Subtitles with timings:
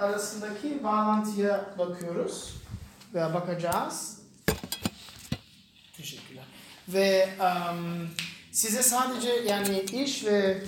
[0.00, 2.54] arasındaki bağlantıya bakıyoruz
[3.14, 4.18] veya bakacağız.
[5.96, 6.44] Teşekkürler.
[6.88, 8.08] Ve um,
[8.52, 10.62] size sadece yani iş ve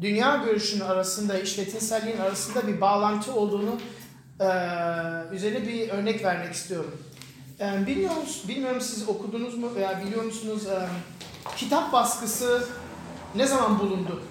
[0.00, 3.80] dünya görüşünün arasında, iş ve tinselliğin arasında bir bağlantı olduğunu
[4.40, 4.46] e,
[5.34, 7.02] üzerine bir örnek vermek istiyorum.
[7.60, 10.88] E, biliyor musunuz, bilmiyorum siz okudunuz mu veya biliyor musunuz e,
[11.56, 12.68] kitap baskısı
[13.34, 14.22] ne zaman bulundu?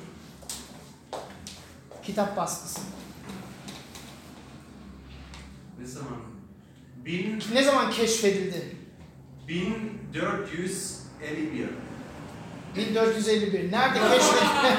[2.04, 2.80] Kitap baskısı.
[5.80, 6.18] Ne zaman?
[7.06, 8.76] Bin, Ne zaman keşfedildi?
[9.48, 11.70] 1451.
[12.76, 13.72] 1451.
[13.72, 14.78] Nerede keşfedildi?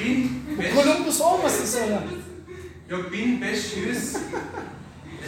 [0.00, 2.02] bin, bin, Bu beş, olmasın sonra.
[2.90, 4.14] yok 1500.
[4.14, 4.20] ne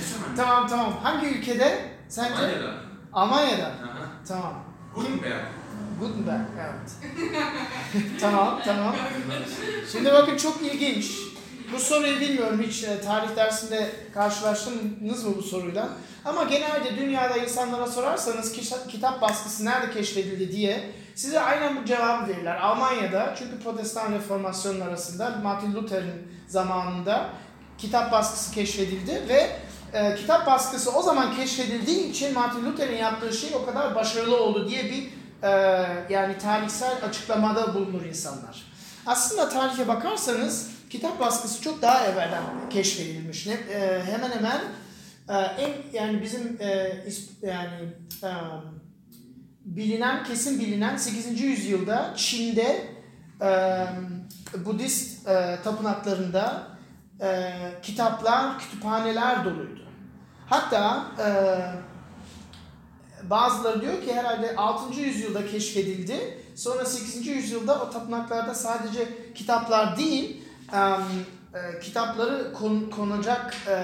[0.01, 0.37] zaman?
[0.37, 0.99] Tamam tamam.
[1.03, 1.85] Hangi ülkede?
[2.09, 2.35] Sence?
[2.35, 2.75] Almanya'da.
[3.13, 3.67] Almanya'da.
[3.67, 4.09] Aha.
[4.29, 4.65] Tamam.
[4.95, 5.45] Gutenberg.
[6.01, 6.41] Gutenberg.
[6.61, 6.91] Evet.
[8.21, 8.97] tamam tamam.
[9.93, 11.13] Şimdi bakın çok ilginç.
[11.73, 15.89] Bu soruyu bilmiyorum hiç e, tarih dersinde karşılaştınız mı bu soruyla?
[16.25, 18.53] Ama genelde dünyada insanlara sorarsanız
[18.89, 22.57] kitap, baskısı nerede keşfedildi diye size aynen bu cevabı verirler.
[22.57, 27.31] Almanya'da çünkü Protestan Reformasyonun arasında Martin Luther'in zamanında
[27.79, 29.51] kitap baskısı keşfedildi ve
[29.93, 34.69] e, kitap baskısı o zaman keşfedildiği için Martin Luther'in yaptığı şey o kadar başarılı oldu
[34.69, 35.09] diye bir
[35.43, 35.51] e,
[36.11, 38.69] yani tarihsel açıklamada bulunur insanlar.
[39.07, 43.47] Aslında tarihe bakarsanız kitap baskısı çok daha evvelden keşfedilmiş.
[43.47, 44.61] Ne, e, hemen hemen
[45.29, 47.03] e, en yani bizim e,
[47.43, 48.31] yani e,
[49.65, 51.41] bilinen kesin bilinen 8.
[51.41, 52.87] yüzyılda Çin'de
[53.43, 53.87] e,
[54.65, 56.69] Budist e, tapınaklarında
[57.21, 59.83] e, kitaplar, kütüphaneler doluydu.
[60.47, 61.29] Hatta e,
[63.31, 65.01] bazıları diyor ki herhalde 6.
[65.01, 66.39] yüzyılda keşfedildi.
[66.55, 67.27] Sonra 8.
[67.27, 70.43] yüzyılda o tapınaklarda sadece kitaplar değil,
[70.73, 73.77] e, e, kitapları kon- konacak e,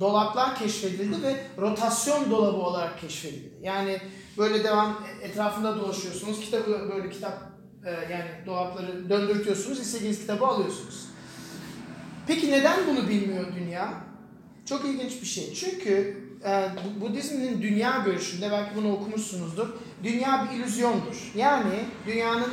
[0.00, 3.54] dolaplar keşfedildi ve rotasyon dolabı olarak keşfedildi.
[3.62, 4.00] Yani
[4.38, 7.42] böyle devam etrafında dolaşıyorsunuz, kitabı böyle kitap
[7.84, 11.04] e, yani dolapları döndürtüyorsunuz, istediğiniz kitabı alıyorsunuz.
[12.26, 13.94] Peki neden bunu bilmiyor dünya?
[14.66, 15.54] Çok ilginç bir şey.
[15.54, 19.68] Çünkü e, Bu- Budizmin dünya görüşünde belki bunu okumuşsunuzdur.
[20.04, 21.32] Dünya bir illüzyondur.
[21.34, 22.50] Yani dünyanın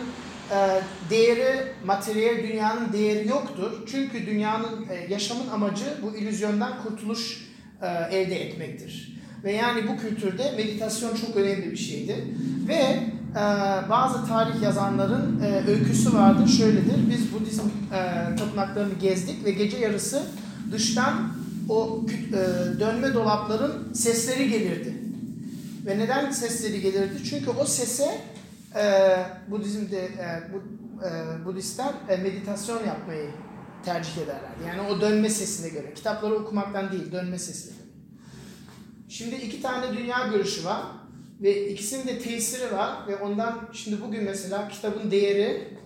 [0.51, 3.71] e, değeri, materyal dünyanın değeri yoktur.
[3.91, 7.49] Çünkü dünyanın e, yaşamın amacı bu illüzyondan kurtuluş
[7.81, 9.15] e, elde etmektir.
[9.43, 12.15] Ve yani bu kültürde meditasyon çok önemli bir şeydi.
[12.67, 13.43] Ve e,
[13.89, 16.47] bazı tarih yazanların e, öyküsü vardır.
[16.47, 17.09] Şöyledir.
[17.09, 20.23] Biz Budizm e, tapınaklarını gezdik ve gece yarısı
[20.71, 21.13] dıştan
[21.69, 22.39] o e,
[22.79, 24.93] dönme dolapların sesleri gelirdi.
[25.85, 27.23] Ve neden sesleri gelirdi?
[27.29, 28.17] Çünkü o sese
[28.75, 29.15] e,
[29.51, 30.63] Budizm'de e, bu,
[31.05, 33.29] e, Budistler e, meditasyon yapmayı
[33.85, 34.63] tercih ederlerdi.
[34.67, 35.93] Yani o dönme sesine göre.
[35.93, 37.85] Kitapları okumaktan değil, dönme sesine göre.
[39.09, 40.81] Şimdi iki tane dünya görüşü var
[41.41, 45.77] ve ikisinin de tesiri var ve ondan şimdi bugün mesela kitabın değeri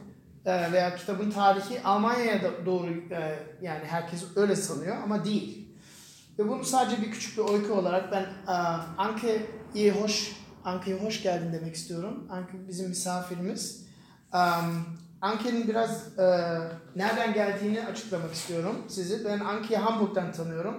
[0.45, 2.87] veya kitabın tarihi Almanya'ya doğru
[3.61, 5.69] yani herkes öyle sanıyor ama değil.
[6.39, 8.55] Ve bunu sadece bir küçük bir öykü olarak ben e,
[8.97, 10.31] Anke'ye hoş
[10.65, 12.27] Anke'ye hoş geldin demek istiyorum.
[12.29, 13.85] Anke bizim misafirimiz.
[14.33, 14.85] Um,
[15.21, 16.25] Anke'nin biraz e,
[16.95, 19.25] nereden geldiğini açıklamak istiyorum size.
[19.25, 20.75] Ben Anke'yi Hamburg'dan tanıyorum.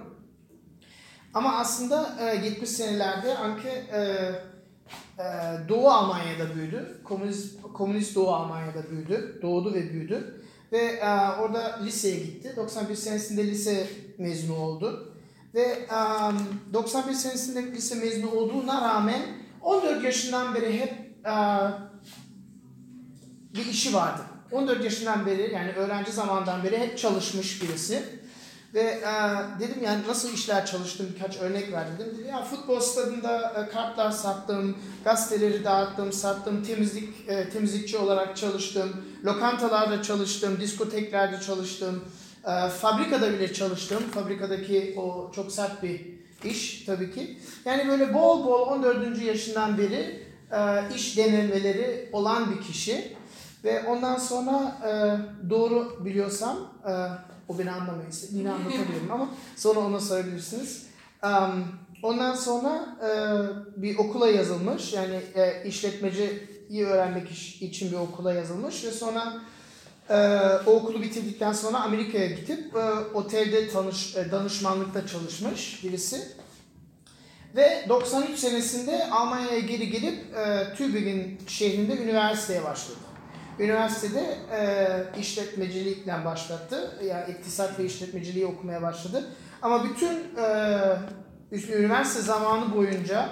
[1.33, 5.25] Ama aslında e, 70 senelerde Anke e, e,
[5.69, 7.01] Doğu Almanya'da büyüdü.
[7.03, 9.39] Komünist, komünist Doğu Almanya'da büyüdü.
[9.41, 10.43] Doğdu ve büyüdü.
[10.71, 11.09] Ve e,
[11.39, 12.53] orada liseye gitti.
[12.57, 13.87] 91 senesinde lise
[14.17, 15.13] mezunu oldu.
[15.53, 15.89] Ve e,
[16.73, 19.21] 91 senesinde lise mezunu olduğuna rağmen
[19.61, 20.93] 14 yaşından beri hep
[21.25, 21.35] e,
[23.53, 24.21] bir işi vardı.
[24.51, 28.21] 14 yaşından beri yani öğrenci zamandan beri hep çalışmış birisi.
[28.73, 29.09] Ve e,
[29.59, 31.95] dedim yani nasıl işler çalıştım birkaç örnek verdim.
[31.99, 39.05] Dedi, ya futbol stadında e, kartlar sattım, gazeteleri dağıttım, sattım, temizlik e, temizlikçi olarak çalıştım,
[39.25, 42.05] lokantalarda çalıştım, diskoteklerde çalıştım,
[42.43, 44.03] e, fabrikada bile çalıştım.
[44.13, 47.37] Fabrikadaki o çok sert bir iş tabii ki.
[47.65, 49.21] Yani böyle bol bol 14.
[49.21, 53.15] yaşından beri e, iş denemeleri olan bir kişi.
[53.63, 54.91] Ve ondan sonra e,
[55.49, 56.57] doğru biliyorsam,
[56.87, 56.91] e,
[57.47, 60.87] o beni anlamayı istediğini anlatamıyorum ama sonra ona sorabilirsiniz.
[61.23, 61.65] Um,
[62.03, 63.11] ondan sonra e,
[63.81, 69.33] bir okula yazılmış, yani e, işletmeciyi öğrenmek için bir okula yazılmış ve sonra
[70.11, 70.15] e,
[70.65, 72.79] o okulu bitirdikten sonra Amerika'ya gidip e,
[73.13, 76.21] otelde tanış, e, danışmanlıkta çalışmış birisi.
[77.55, 82.97] Ve 93 senesinde Almanya'ya geri gelip e, Tübingen şehrinde üniversiteye başladı.
[83.59, 86.91] üniversitede e, işletmecilikle başlattı.
[87.05, 89.25] Yani iktisat ve işletmeciliği okumaya başladı.
[89.61, 93.29] Ama bütün e, üniversite zamanı boyunca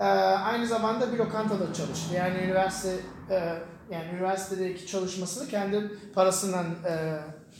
[0.00, 2.14] e, aynı zamanda bir lokantada çalıştı.
[2.14, 2.96] Yani üniversite
[3.30, 3.54] e,
[3.90, 6.92] yani üniversitedeki çalışmasını kendi parasından e,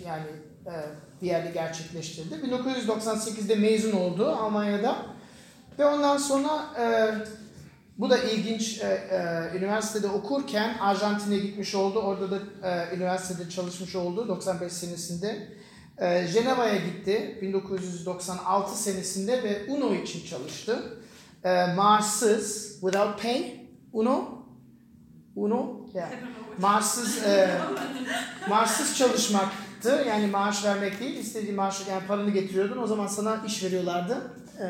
[0.07, 0.27] yani
[0.67, 0.75] e,
[1.23, 2.35] bir yerde gerçekleştirdi.
[2.35, 5.07] 1998'de mezun oldu Almanya'da
[5.79, 7.15] ve ondan sonra e,
[7.99, 8.81] bu da ilginç.
[8.83, 11.99] E, e, üniversitede okurken Arjantin'e gitmiş oldu.
[11.99, 15.49] Orada da e, üniversitede çalışmış oldu 95 senesinde.
[15.99, 20.99] E, Ceneva'ya gitti 1996 senesinde ve UNO için çalıştı.
[21.45, 24.40] E, maaşsız, without pay, UNO,
[25.41, 26.11] UNO, yeah.
[26.59, 27.51] maaşsız, e,
[28.49, 30.05] maaşsız çalışmaktı.
[30.09, 32.83] Yani maaş vermek değil, istediği maaş, yani paranı getiriyordun.
[32.83, 34.33] O zaman sana iş veriyorlardı.
[34.61, 34.67] E,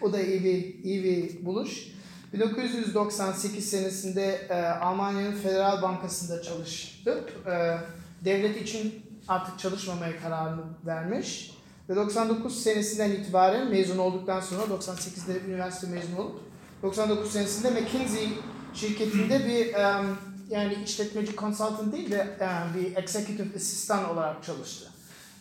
[0.04, 1.94] o da iyi bir iyi bir buluş.
[2.32, 7.78] 1998 senesinde e, Almanya'nın Federal Bankası'nda çalışıp e,
[8.24, 11.50] devlet için artık çalışmamaya kararını vermiş.
[11.88, 16.40] Ve 99 senesinden itibaren mezun olduktan sonra 98'de üniversite mezunu olup
[16.82, 18.28] 99 senesinde McKinsey
[18.74, 20.04] şirketinde bir e,
[20.50, 24.90] yani işletmeci consultant değil de e, bir executive assistant olarak çalıştı.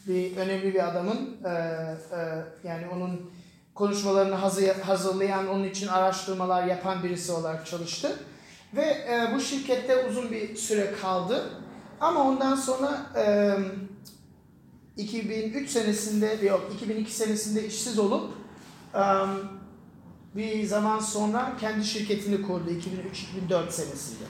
[0.08, 3.32] Bir önemli bir adamın e, e, yani onun
[3.76, 8.20] konuşmalarını hazır, hazırlayan, onun için araştırmalar yapan birisi olarak çalıştı.
[8.76, 11.50] Ve e, bu şirkette uzun bir süre kaldı.
[12.00, 13.56] Ama ondan sonra e,
[14.98, 18.32] 2003 senesinde, yok 2002 senesinde işsiz olup
[18.94, 19.04] e,
[20.36, 22.70] bir zaman sonra kendi şirketini kurdu
[23.50, 24.24] 2003-2004 senesinde.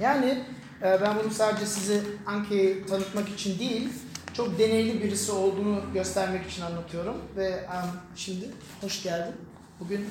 [0.00, 0.44] Yani
[0.82, 3.88] e, ben bunu sadece size Anke'yi tanıtmak için değil,
[4.34, 7.16] çok deneyli birisi olduğunu göstermek için anlatıyorum.
[7.36, 9.34] Ve um, şimdi hoş geldin.
[9.80, 10.06] Bugün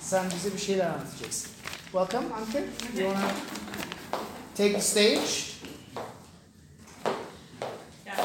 [0.00, 1.50] sen bize bir şeyler anlatacaksın.
[1.92, 2.58] Welcome Anke.
[2.58, 2.66] You
[2.96, 3.30] wanna
[4.56, 5.54] take the stage?
[8.06, 8.16] Yeah.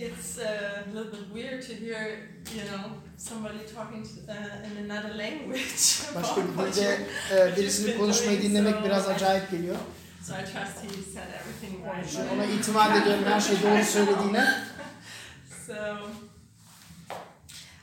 [0.00, 2.84] It's a little bit weird to hear, you know,
[3.18, 5.82] somebody talking to, uh, in another language.
[6.14, 6.98] Başka bir dilde
[7.32, 9.76] e, birisinin konuşmayı dinlemek biraz acayip geliyor.
[10.22, 12.32] So I trust he said everything right.
[12.34, 14.48] ona itimat ediyorum her şeyi doğru söylediğine.
[15.66, 15.74] So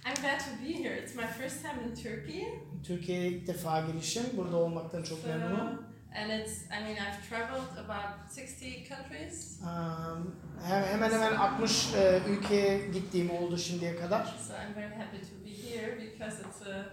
[0.06, 0.98] I'm glad to be here.
[1.04, 2.48] It's my first time in Turkey.
[2.88, 4.24] Türkiye'ye ilk defa gelişim.
[4.38, 5.87] Burada olmaktan çok So, memnunum.
[6.16, 9.60] And it's, I mean, I've traveled about 60 countries.
[9.64, 10.36] Um,
[10.68, 14.26] he- hemen hemen 60 e, ülkeye gittiğim oldu şimdiye kadar.
[14.26, 16.86] So I'm very happy to be here because it's a,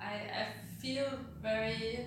[0.00, 0.46] I, I
[0.82, 1.06] feel
[1.42, 2.06] very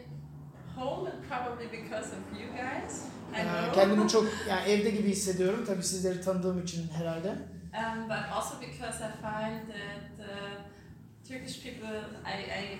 [0.75, 3.03] home and probably because of you guys.
[3.35, 3.73] I Ee, know.
[3.75, 5.65] Kendimi çok yani evde gibi hissediyorum.
[5.65, 7.29] Tabii sizleri tanıdığım için herhalde.
[7.29, 12.77] Um, but also because I find that uh, Turkish people, I, I,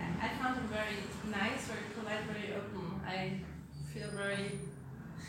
[0.00, 2.80] I found them very nice, very polite, very open.
[3.06, 3.44] I
[3.92, 4.60] feel very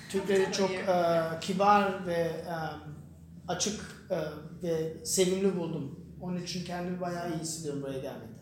[0.10, 2.56] Türkleri çok e, kibar ve e,
[3.48, 4.18] açık e,
[4.64, 6.00] ve sevimli buldum.
[6.22, 8.42] Onun için kendimi bayağı iyi hissediyorum buraya gelmekte.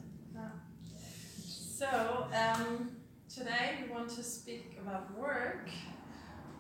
[1.80, 2.92] So, um,
[3.36, 5.70] today we want to speak about work,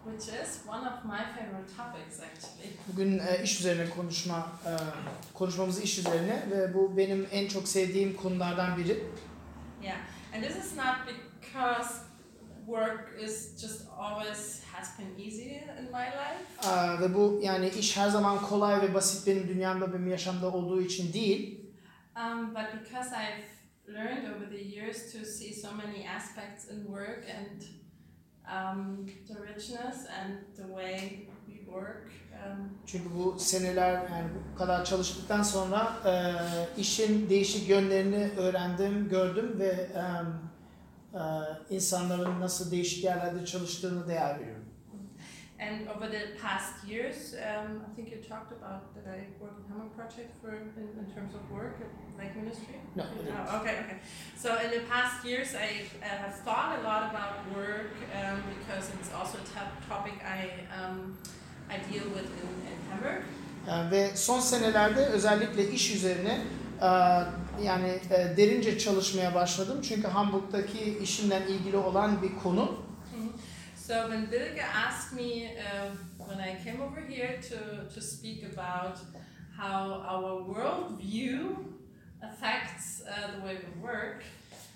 [0.05, 2.73] which is one of my favorite topics actually.
[2.87, 4.71] Bugün e, iş üzerine konuşma e,
[5.33, 9.05] konuşmamız iş üzerine ve bu benim en çok sevdiğim konulardan biri.
[9.81, 9.97] Yeah,
[10.33, 11.99] and this is not because
[12.65, 16.45] work is just always has been easy in my life.
[16.63, 20.81] E, ve bu yani iş her zaman kolay ve basit benim dünyamda benim yaşamda olduğu
[20.81, 21.59] için değil.
[22.15, 27.25] Um, but because I've learned over the years to see so many aspects in work
[27.29, 27.61] and
[28.45, 31.28] um, the richness and the way
[32.85, 36.11] Çünkü bu seneler yani bu kadar çalıştıktan sonra e,
[36.81, 40.03] işin değişik yönlerini öğrendim, gördüm ve e,
[41.13, 41.21] e,
[41.69, 44.69] insanların nasıl değişik yerlerde çalıştığını değer veriyorum.
[45.59, 49.73] and over the past years, um, I think you talked about that I work in
[49.73, 51.77] Hammer Project for in, in terms of work,
[52.17, 52.75] like ministry.
[52.95, 53.03] No.
[53.03, 53.97] Oh, okay, okay.
[54.37, 57.91] So in the past years, I have thought a lot about work
[58.23, 60.49] um, because it's also a top topic I
[60.81, 61.17] um,
[61.69, 63.23] I deal with in, in Hamburg.
[63.67, 66.41] E, ve son senelerde özellikle iş üzerine
[66.81, 66.85] e,
[67.63, 69.81] yani e, derince çalışmaya başladım.
[69.81, 72.89] Çünkü Hamburg'daki işimle ilgili olan bir konu.
[73.89, 78.99] So when Bilge asked me uh, when I came over here to, to speak about
[79.57, 81.55] how our worldview
[82.21, 84.23] affects uh, the way we work,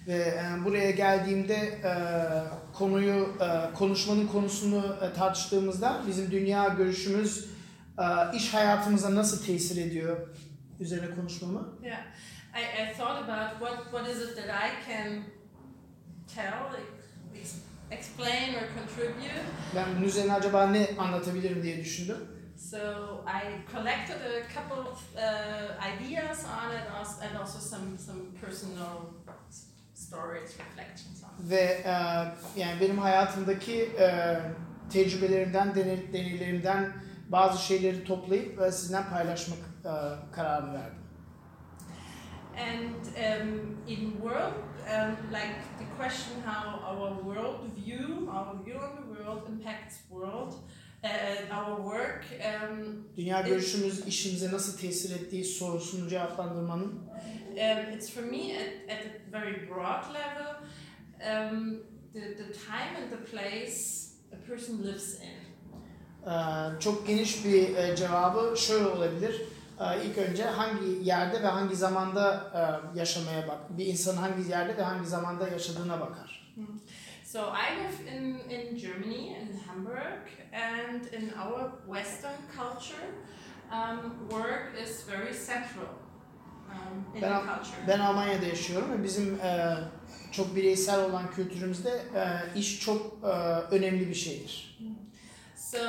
[0.07, 1.93] Ve e, buraya geldiğimde e,
[2.73, 7.49] konuyu e, konuşmanın konusunu e, tartıştığımızda bizim dünya görüşümüz
[7.99, 10.17] e, iş hayatımıza nasıl tesir ediyor
[10.79, 11.69] üzerine konuşmamı.
[11.83, 11.99] yeah,
[12.55, 15.23] I, I thought about what, what is it that I can
[16.35, 17.47] tell, like,
[17.91, 19.41] explain or contribute.
[19.75, 22.17] Ben bunun üzerine acaba ne anlatabilirim diye düşündüm.
[22.57, 22.77] So
[23.27, 26.87] I collected a couple of uh, ideas on it
[27.21, 29.22] and also some, some personal
[30.03, 31.49] s- stories, reflections on.
[31.49, 31.55] Ve
[31.85, 31.91] e,
[32.59, 34.39] yani benim hayatımdaki e,
[34.89, 36.93] tecrübelerimden, deney- deneylerimden
[37.29, 39.91] bazı şeyleri toplayıp e, sizinle paylaşmak e,
[40.35, 40.97] kararını verdim.
[42.57, 44.53] And um, in world,
[44.87, 50.53] um, like the question how our world view, our view on the world impacts world,
[51.51, 52.25] our work,
[52.71, 59.05] um, Dünya görüşümüz işimize nasıl tesir ettiği sorusunu cevaplandırmanın um, it's for me at, at
[59.05, 60.55] a very broad level,
[61.19, 61.77] um,
[62.13, 65.43] the, the time and the place a person lives in.
[66.31, 69.41] e, çok geniş bir e, cevabı şöyle olabilir.
[69.79, 73.77] E, ilk önce hangi yerde ve hangi zamanda e, yaşamaya bak.
[73.77, 76.53] Bir insan hangi yerde ve hangi zamanda yaşadığına bakar.
[77.33, 83.07] So I live in, in Germany, in Hamburg, and in our Western culture,
[83.71, 85.89] um, work is very central
[86.69, 87.87] um, in Ben- the culture.
[87.87, 89.77] Ben Almanya'da yaşıyorum ve bizim e,
[90.31, 93.27] çok bireysel olan kültürümüzde e, iş çok e,
[93.75, 94.79] önemli bir şeydir.
[95.55, 95.79] So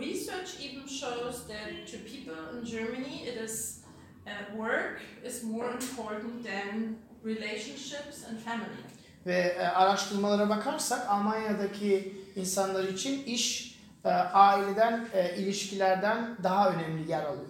[0.00, 3.84] research even shows that to people in Germany, it is
[4.26, 8.91] uh, work is more important than relationships and family.
[9.26, 17.24] Ve e, araştırmalara bakarsak Almanya'daki insanlar için iş e, aileden, e, ilişkilerden daha önemli yer
[17.24, 17.46] alıyor.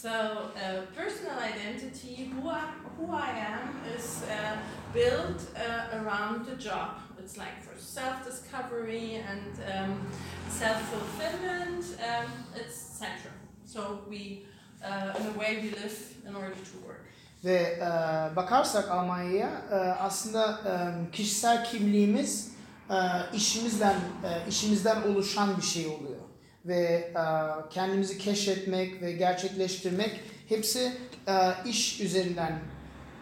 [0.00, 2.62] So uh, personal identity, who I,
[2.96, 4.56] who I am, is uh,
[4.94, 6.96] built uh, around the job.
[7.18, 10.06] It's like for self-discovery and um,
[10.48, 11.84] self-fulfillment.
[12.00, 13.34] Um, it's central.
[13.66, 14.46] So we,
[14.82, 17.04] uh, in a way, we live in order to work.
[17.44, 20.72] Ve e, bakarsak Almanya'ya e, aslında e,
[21.12, 22.52] kişisel kimliğimiz
[22.90, 22.96] e,
[23.36, 26.20] işimizden e, işimizden oluşan bir şey oluyor.
[26.64, 27.22] Ve e,
[27.70, 30.92] kendimizi keşfetmek ve gerçekleştirmek hepsi
[31.28, 32.58] e, iş üzerinden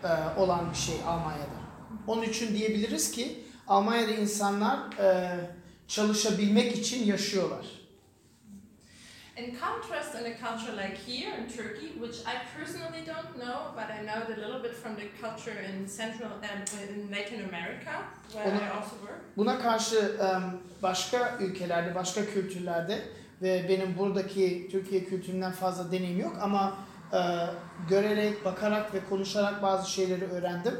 [0.04, 1.58] e, olan bir şey Almanya'da.
[2.06, 5.40] Onun için diyebiliriz ki Almanya'da insanlar e,
[5.88, 7.77] çalışabilmek için yaşıyorlar.
[9.38, 13.86] In contrast, in a culture like here in Turkey, which I personally don't know, but
[13.98, 17.92] I know it a little bit from the culture in Central and in Latin America,
[18.32, 19.20] where Ona- I also work.
[19.36, 20.26] Buna karşı e,
[20.82, 22.98] başka ülkelerde, başka kültürlerde
[23.42, 26.76] ve benim buradaki Türkiye kültüründen fazla deneyim yok ama
[27.12, 27.18] e,
[27.88, 30.74] görerek, bakarak ve konuşarak bazı şeyleri öğrendim.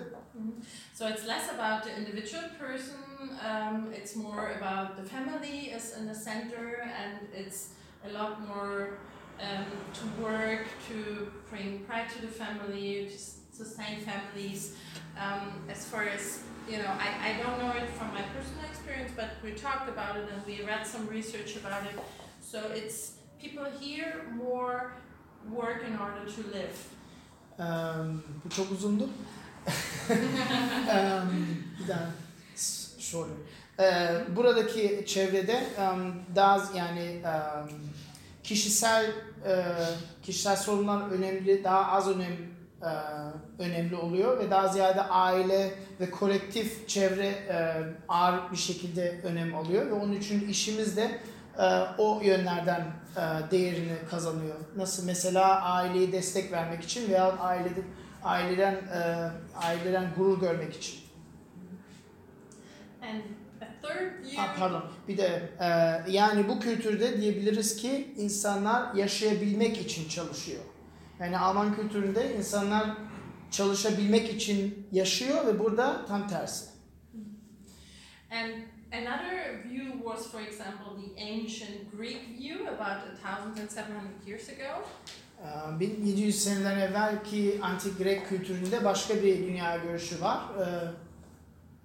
[0.95, 2.99] So it's less about the individual person,
[3.29, 7.67] um, it's more about the family is in the center, and it's
[8.05, 8.99] a lot more
[9.41, 9.65] um,
[9.95, 13.19] to work, to bring pride to the family, to
[13.57, 14.75] sustain families.
[15.21, 19.13] Um, as far as, you know, I, I don't know it from my personal experience,
[19.17, 21.99] but we talked about it and we read some research about it.
[22.41, 23.13] So it's
[23.43, 24.93] people here more
[25.51, 26.77] work in order to live.
[27.59, 27.65] E,
[28.45, 29.09] bu çok uzundu.
[30.11, 30.15] e,
[31.81, 32.11] bir daha
[32.55, 33.37] s- shorter.
[33.81, 35.87] E, buradaki çevrede e,
[36.35, 37.33] daha yani e,
[38.49, 39.05] kişisel
[39.47, 39.65] e,
[40.23, 42.33] kişisel sorunlar önemli, daha az önem
[42.83, 42.91] e,
[43.63, 49.87] önemli oluyor ve daha ziyade aile ve kolektif çevre e, ağır bir şekilde önem alıyor
[49.87, 51.21] ve onun için işimiz de
[51.59, 51.65] e,
[51.99, 52.81] o yönlerden
[53.17, 54.57] e, değerini kazanıyor.
[54.77, 57.83] Nasıl mesela aileyi destek vermek için veya ailede
[58.23, 60.99] aileden e, aileden gurur görmek için.
[63.03, 63.23] And.
[64.37, 64.85] Ha, pardon.
[65.09, 65.67] Bir de e,
[66.13, 70.63] yani bu kültürde diyebiliriz ki insanlar yaşayabilmek için çalışıyor.
[71.21, 72.91] Yani Alman kültüründe insanlar
[73.51, 76.65] çalışabilmek için yaşıyor ve burada tam tersi.
[78.31, 78.51] And
[78.93, 84.85] another view was, for example, the ancient Greek view about 1,700 years ago.
[85.77, 90.39] E, 1700 seneler evvelki antik Grek kültüründe başka bir dünya görüşü var.
[90.61, 90.65] E,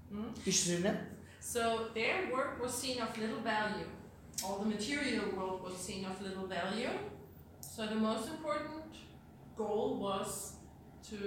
[0.10, 0.20] Hmm?
[0.46, 1.02] iş üzerine.
[1.44, 3.88] So their work was seen of little value.
[4.44, 6.90] All the material world was seen of little value.
[7.60, 8.96] So the most important
[9.58, 10.54] goal was
[11.10, 11.18] to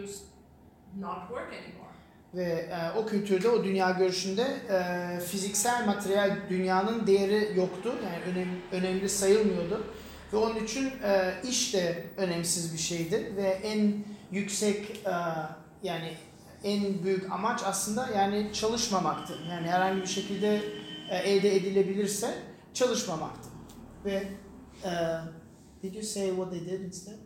[0.96, 1.92] not work anymore.
[2.34, 7.94] Ve e, o kültürde, o dünya görüşünde e, fiziksel materyal dünyanın değeri yoktu.
[8.04, 9.86] Yani önem, önemli sayılmıyordu.
[10.32, 13.32] Ve onun için e, iş de önemsiz bir şeydi.
[13.36, 15.12] Ve en yüksek e,
[15.82, 16.12] yani
[16.66, 19.38] en büyük amaç aslında yani çalışmamaktı.
[19.50, 20.62] Yani herhangi bir şekilde
[21.10, 22.34] e, elde edilebilirse
[22.74, 23.48] çalışmamaktı.
[24.04, 24.28] Ve
[24.84, 24.90] e,
[25.82, 27.18] Did you say what they did instead?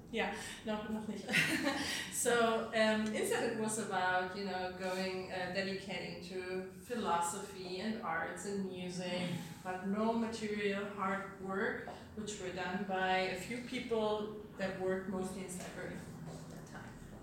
[0.66, 1.24] No, noch nicht.
[2.12, 8.46] so um, instead it was about you know going uh, dedicating to philosophy and arts
[8.46, 9.22] and music,
[9.64, 14.28] but no material hard work, which were done by a few people
[14.58, 16.82] that worked mostly in Cyber at that time.
[16.82, 17.19] Um,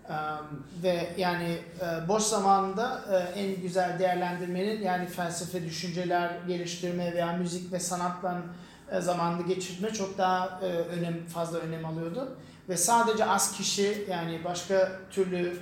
[0.84, 1.58] ve yani
[2.08, 8.42] boş zamanında e, en güzel değerlendirmenin yani felsefe, düşünceler geliştirme veya müzik ve sanatla
[9.00, 12.38] zamanını geçirme çok daha önem fazla önem alıyordu.
[12.70, 15.58] Ve sadece az kişi yani başka türlü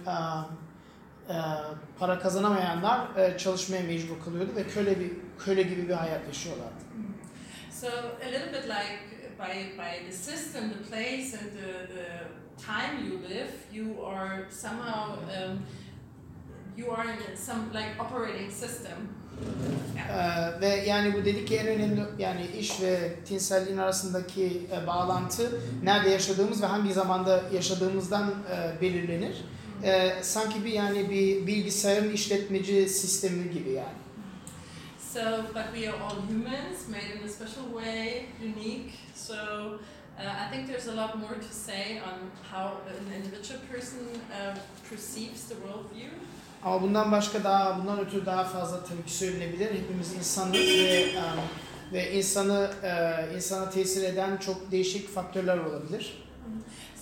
[1.99, 5.11] para kazanamayanlar çalışmaya mecbur kalıyordu ve köle bir
[5.45, 6.85] köle gibi bir hayat yaşıyorlardı.
[7.71, 13.05] So a little bit like by by the system, the place, and the, the time
[13.05, 15.63] you live, you are somehow um,
[16.77, 18.97] you are in some like operating system.
[20.09, 25.61] Ee, ve yani bu dedik ki en önemli yani iş ve tinselliğin arasındaki e, bağlantı
[25.83, 29.45] nerede yaşadığımız ve hangi zamanda yaşadığımızdan e, belirlenir.
[29.83, 34.05] E, sanki bir yani bir bilgisayarın işletmeci sistemi gibi yani.
[35.13, 35.21] So,
[35.53, 38.91] but we are all humans, made in a special way, unique.
[39.15, 39.35] So,
[40.19, 43.99] uh, I think there's a lot more to say on how an individual person
[44.31, 44.55] uh,
[44.89, 46.09] perceives the worldview.
[46.63, 49.71] Ama bundan başka daha bundan ötürü daha fazla tabii ki söylenebilir.
[49.71, 51.15] Hepimiz insanız ve e,
[51.93, 56.23] ve insanı e, insana tesir eden çok değişik faktörler olabilir.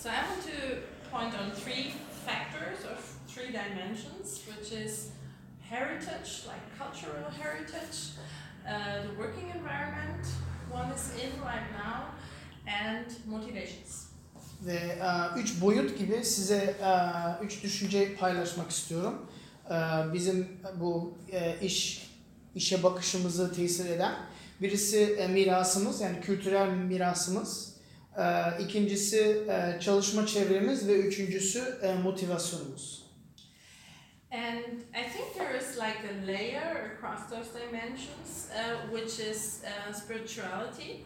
[0.02, 0.76] So, I want to
[1.10, 1.92] point on three
[2.26, 2.96] factors or
[3.34, 5.08] three dimensions, which is
[5.70, 7.98] heritage, like cultural heritage,
[8.66, 10.26] uh, the working environment
[10.70, 12.13] one is in right now,
[12.66, 14.04] and motivations.
[14.66, 16.90] Ve e, üç boyut gibi size e,
[17.44, 19.26] üç düşünce paylaşmak istiyorum.
[19.70, 19.74] E,
[20.12, 20.48] bizim
[20.80, 22.10] bu e, iş
[22.54, 24.14] işe bakışımızı tesir eden.
[24.60, 27.76] Birisi e, mirasımız yani kültürel mirasımız.
[28.18, 28.22] E,
[28.62, 33.04] ikincisi e, çalışma çevremiz ve üçüncüsü e, motivasyonumuz.
[34.34, 39.92] And I think there is like a layer across those dimensions, uh, which is uh,
[39.92, 41.04] spirituality.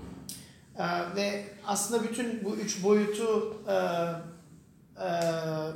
[0.78, 3.75] E, ve aslında bütün bu üç boyutu e,
[5.02, 5.08] e,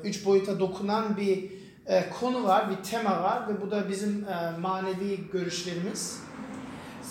[0.04, 1.52] üç boyuta dokunan bir
[1.86, 6.22] e, konu var, bir tema var ve bu da bizim e, manevi görüşlerimiz.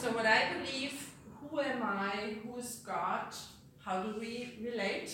[0.01, 0.93] So, what I believe
[1.41, 3.33] who am I, who is God,
[3.85, 5.11] how do we relate,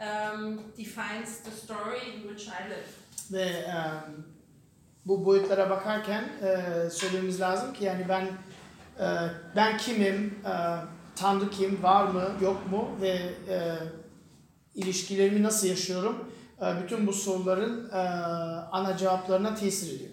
[0.00, 2.86] um, defines the story in which I live.
[3.30, 3.74] Ve e,
[5.06, 8.26] bu boyutlara bakarken e, söylememiz lazım ki yani ben
[9.00, 9.06] e,
[9.56, 10.52] ben kimim, e,
[11.20, 13.58] Tanrı kim, var mı, yok mu ve e,
[14.74, 16.32] ilişkilerimi nasıl yaşıyorum?
[16.62, 17.96] E, bütün bu soruların e,
[18.72, 20.10] ana cevaplarına tesir ediyor.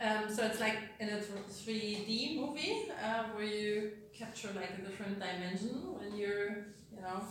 [0.00, 1.20] Um, so it's like in a
[1.66, 7.22] 3D movie uh, where you capture like a different dimension when you're, you know,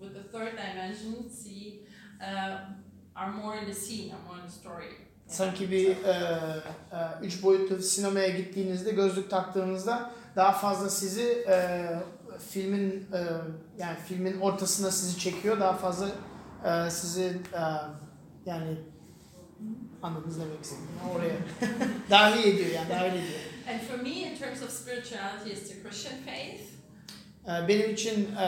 [0.00, 1.86] with the third dimension, see,
[2.20, 2.58] uh,
[3.14, 4.88] are more in the scene, are more in the story.
[5.26, 6.12] Sanki bir e,
[6.92, 11.88] e, üç boyutlu sinemaya gittiğinizde gözlük taktığınızda daha fazla sizi e,
[12.50, 13.20] filmin e,
[13.78, 16.08] yani filmin ortasına sizi çekiyor daha fazla
[16.64, 17.62] e, sizi e,
[18.46, 18.76] yani
[20.02, 21.36] anladınız demek istediğim oraya
[22.10, 23.40] dahil ediyor yani dahil ediyor.
[23.68, 26.60] And for me, in terms of spirituality, is the Christian faith.
[27.48, 28.44] E, benim için e,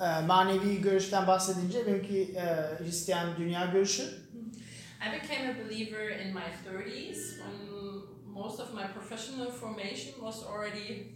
[0.00, 2.44] e, manevi görüşten bahsedince benimki e,
[2.78, 4.02] Hristiyan dünya görüşü.
[5.00, 7.67] I became a believer in my 30s when
[8.38, 11.14] most of my professional formation was already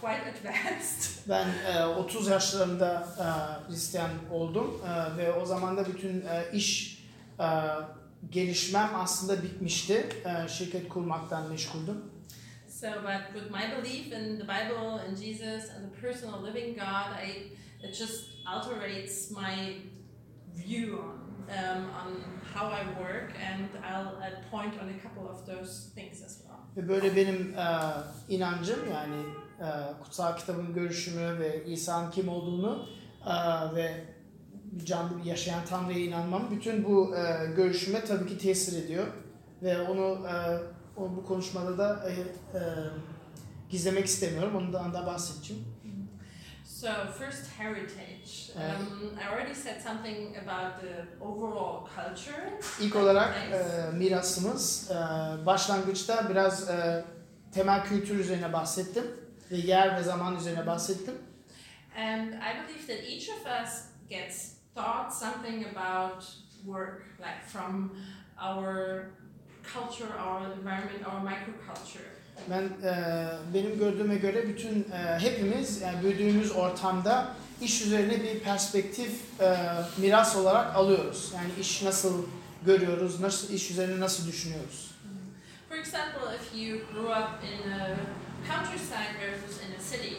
[0.00, 1.24] quite advanced.
[1.28, 7.02] Ben e, 30 yaşlarında e, Hristiyan oldum e, ve o zaman da bütün e, iş
[7.40, 7.46] e,
[8.30, 10.08] gelişmem aslında bitmişti.
[10.24, 12.04] E, şirket kurmaktan meşguldüm.
[12.68, 17.12] So, but with my belief in the Bible and Jesus and the personal living God,
[17.24, 19.76] I it just alterates my
[20.54, 25.46] view on um, on how I work, and I'll, I'll point on a couple of
[25.46, 26.47] those things as well.
[26.78, 27.66] Ve böyle benim e,
[28.28, 29.16] inancım yani
[29.60, 29.68] e,
[30.02, 32.86] kutsal kitabın görüşümü ve İsa'nın kim olduğunu
[33.26, 33.34] e,
[33.76, 34.04] ve
[34.84, 39.06] canlı bir yaşayan Tanrı'ya inanmam bütün bu e, görüşüme tabii ki tesir ediyor.
[39.62, 40.34] Ve onu, e,
[40.96, 42.12] onu bu konuşmada da e,
[42.58, 42.60] e,
[43.70, 44.56] gizlemek istemiyorum.
[44.56, 45.64] Ondan da bahsedeceğim.
[46.80, 46.88] So,
[47.18, 48.52] first, heritage.
[48.54, 52.52] Um, I already said something about the overall culture.
[52.80, 54.90] İlk olarak e, mirasımız.
[54.90, 54.94] E,
[55.46, 57.04] başlangıçta biraz e,
[57.52, 59.04] temel kültür üzerine bahsettim.
[59.50, 61.14] Ve yer ve zaman üzerine bahsettim.
[61.96, 66.24] And I believe that each of us gets taught something about
[66.64, 67.96] work, like from
[68.40, 69.04] our
[69.74, 72.17] culture, our environment, our microculture.
[72.50, 72.94] Ben e,
[73.54, 79.56] benim gördüğüme göre bütün e, hepimiz yani büyüdüğümüz ortamda iş üzerine bir perspektif e,
[79.96, 81.32] miras olarak alıyoruz.
[81.36, 82.26] Yani iş nasıl
[82.66, 84.90] görüyoruz, nasıl iş üzerine nasıl düşünüyoruz.
[85.68, 87.96] For example, if you grew up in a
[88.48, 90.14] countryside versus in a city,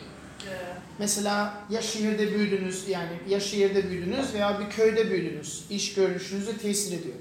[0.99, 5.65] Mesela ya şehirde büyüdünüz yani ya şehirde büyüdünüz veya bir köyde büyüdünüz.
[5.69, 7.15] İş görüşünüze tesir ediyor.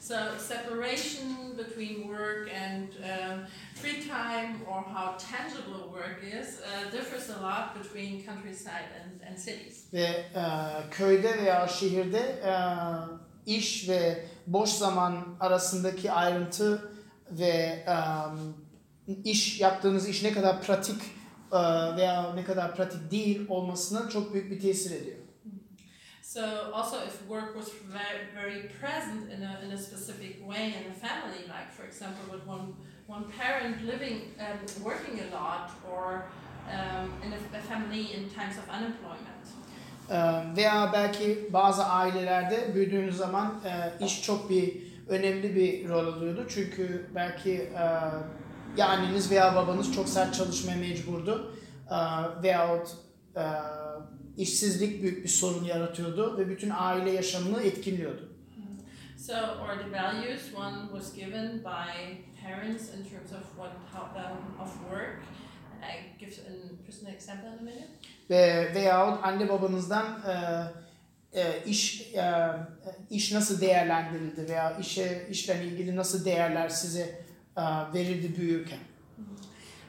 [0.00, 3.46] So separation between work and um,
[3.82, 9.38] free time, or how tangible work is, uh, differs a lot between countryside and, and
[9.38, 9.92] cities.
[9.92, 10.44] Ve e,
[10.90, 12.54] köyde veya şehirde e,
[13.46, 16.92] iş ve boş zaman arasındaki ayrıntı
[17.30, 17.96] ve e,
[19.24, 21.02] iş yaptığınız iş ne kadar pratik
[21.52, 21.58] e,
[21.96, 25.16] veya ne kadar pratik değil olmasına çok büyük bir tesir ediyor.
[26.22, 26.40] So
[26.72, 30.94] also, if work was very, very present in a, in a specific way in a
[30.94, 32.72] family, like for example, with one
[33.06, 36.24] one parent living um, working a lot, or
[36.70, 39.42] um, in a, a family in times of unemployment.
[40.56, 44.76] Veya belki bazı ailelerde büyüdüğünüz zaman e, iş çok bir
[45.08, 46.46] önemli bir rol alıyordu.
[46.48, 47.84] Çünkü belki e,
[48.76, 51.54] ya anneniz veya babanız çok sert çalışmaya mecburdu.
[51.90, 51.96] E,
[52.42, 52.88] veyahut
[53.36, 53.44] e,
[54.36, 58.28] işsizlik büyük bir sorun yaratıyordu ve bütün aile yaşamını etkiliyordu.
[59.18, 64.60] So, or the values one was given by parents in terms of what how, um,
[64.60, 65.22] of work.
[65.82, 67.88] I give a personal example in a minute.
[68.30, 70.06] Ve veyahut anne babanızdan
[71.32, 72.50] e, e, iş e,
[73.10, 77.24] iş nasıl değerlendirildi veya işe işle ilgili nasıl değerler size
[77.56, 77.62] e,
[77.94, 78.78] verildi büyürken.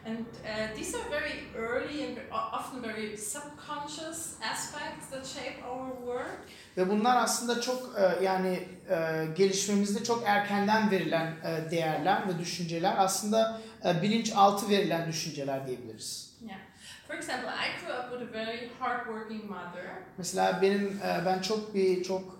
[0.05, 6.39] And uh, these are very early and often very subconscious aspects that shape our work.
[6.77, 12.95] Ve bunlar aslında çok e, yani e, gelişmemizde çok erkenden verilen e, değerler ve düşünceler
[12.97, 13.61] aslında
[14.01, 16.33] bilinçaltı verilen düşünceler diyebiliriz.
[16.41, 16.59] Yeah.
[17.07, 19.85] For example, I grew up with a very hardworking mother.
[20.17, 22.39] Mesela benim ben çok bir çok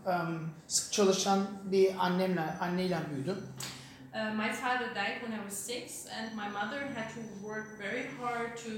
[0.67, 3.37] sık çalışan bir annemle anneyle büyüdüm.
[4.13, 8.05] Uh, my father died when I was six, and my mother had to work very
[8.21, 8.71] hard to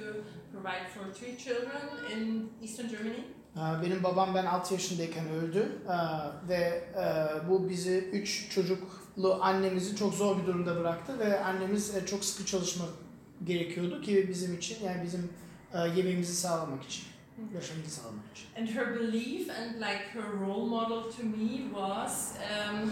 [0.54, 1.82] provide for three children
[2.14, 3.24] in Eastern Germany.
[3.58, 5.98] E, Benim babam ben 6 yaşındayken öldü E,
[6.50, 12.26] ve e, bu bizi 3 çocuklu annemizi çok zor bir durumda bıraktı ve annemiz çok
[12.26, 12.86] sıkı çalışma
[13.44, 15.30] gerekiyordu ki bizim için yani bizim
[15.96, 17.04] yemeğimizi sağlamak için,
[17.56, 18.48] yaşamımızı sağlamak için.
[18.62, 22.92] And her belief and like her role model to me was um,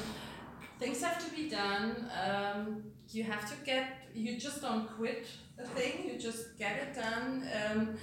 [0.79, 1.95] things have to be done.
[2.25, 5.27] Um, you have to get, you just don't quit
[5.59, 7.47] a thing, you just get it done.
[7.59, 7.97] Um,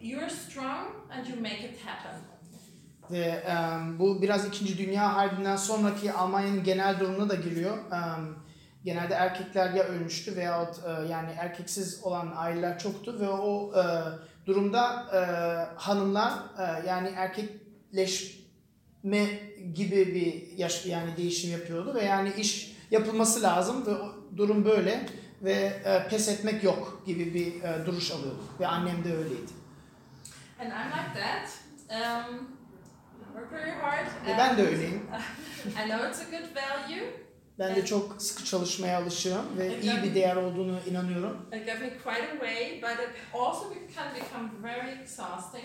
[0.00, 2.20] you're strong and you make it happen.
[3.10, 3.54] Ve e,
[3.98, 4.78] bu biraz 2.
[4.78, 7.78] Dünya Harbi'nden sonraki Almanya'nın genel durumuna da giriyor.
[7.78, 7.98] E,
[8.84, 13.82] genelde erkekler ya ölmüştü veyahut e, yani erkeksiz olan aileler çoktu ve o e,
[14.46, 15.18] durumda e,
[15.80, 19.26] hanımlar e, yani erkekleşme
[19.74, 23.92] gibi bir yaş yani değişim yapıyordu ve yani iş yapılması lazım ve
[24.36, 25.06] durum böyle
[25.42, 25.52] ve
[25.84, 29.52] e, pes etmek yok gibi bir e, duruş alıyordu ve annem de öyleydi.
[30.60, 31.48] And I'm like that.
[31.90, 32.48] Um,
[33.32, 34.06] work very hard.
[34.26, 35.02] Ve ben de and öyleyim.
[35.66, 37.22] I know it's a good value.
[37.58, 41.46] Ben de çok sıkı çalışmaya alışığım ve iyi bir değer olduğunu inanıyorum.
[41.52, 45.64] It got me quite away, but it also can become very exhausting,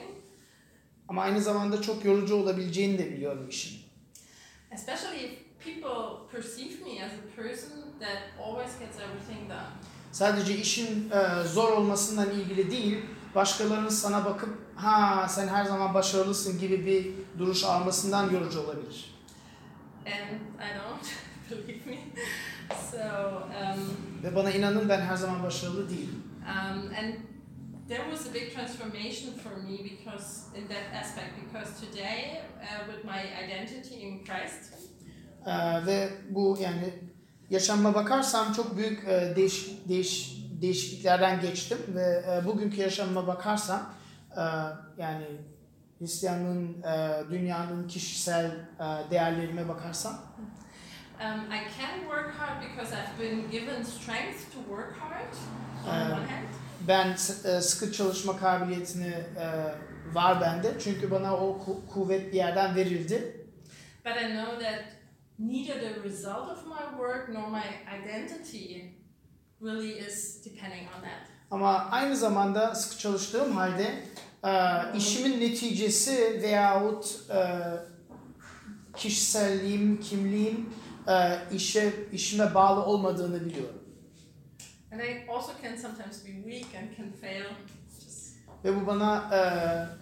[1.07, 3.86] Ama aynı zamanda çok yorucu olabileceğini de biliyorum işin.
[4.71, 5.31] Especially if
[5.65, 9.71] people perceive me as a person that always gets everything done.
[10.11, 12.97] Sadece işin e, zor olmasından ilgili değil,
[13.35, 19.15] başkalarının sana bakıp ha sen her zaman başarılısın gibi bir duruş almasından yorucu olabilir.
[20.05, 21.07] And I don't
[21.51, 21.97] believe me.
[22.91, 26.23] So, um, Ve bana inanın ben her zaman başarılı değilim.
[26.41, 27.13] um, and
[27.87, 33.03] there was a big transformation for me because in that aspect because today uh, with
[33.05, 34.73] my identity in Christ
[35.47, 36.93] E, ve bu yani
[37.49, 43.93] yaşamıma bakarsam çok büyük e, değiş, değiş, değişikliklerden geçtim ve e, bugünkü yaşamıma bakarsam
[44.37, 44.41] e,
[44.97, 45.25] yani
[45.99, 50.13] Hristiyanlığın, e, dünyanın kişisel e, değerlerime bakarsam
[51.21, 55.33] um, I can work hard because I've been given strength to work hard
[55.87, 56.47] on Um, one hand.
[56.87, 57.07] Ben
[57.45, 59.45] e, sıkı çalışma kabiliyetini e,
[60.13, 63.45] var bende çünkü bana o ku- kuvvet bir yerden verildi.
[64.05, 64.83] But I know that
[65.39, 67.63] neither the result of my work nor my
[68.01, 68.79] identity
[69.61, 71.27] really is depending on that.
[71.51, 74.03] Ama aynı zamanda sıkı çalıştığım halde
[74.43, 74.51] e,
[74.97, 77.19] işimin neticesi veyahut
[78.95, 80.69] kişiselliğim, kimliğim
[81.51, 83.83] işe işime bağlı olmadığını biliyorum.
[84.91, 87.45] And I also can sometimes be weak and can fail.
[88.65, 89.39] Ve bu bana e,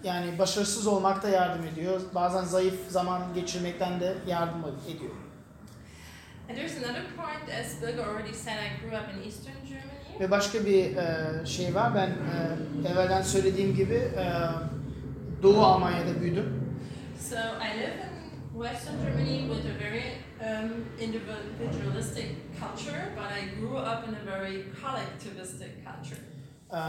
[0.08, 2.02] yani başarısız olmakta yardım ediyor.
[2.15, 5.12] Bazen zayıf zaman geçirmekten de yardım ediyor.
[6.50, 10.19] And there's another point, as Birger already said, I grew up in Eastern Germany.
[10.19, 11.95] Ve başka bir e, şey var.
[11.95, 14.26] Ben e, evvelden söylediğim gibi e,
[15.43, 16.76] Doğu Almanya'da büyüdüm.
[17.30, 20.04] So I live in Western Germany with a very
[20.41, 22.28] um, individualistic
[22.60, 26.21] culture, but I grew up in a very collectivistic culture.
[26.74, 26.80] E,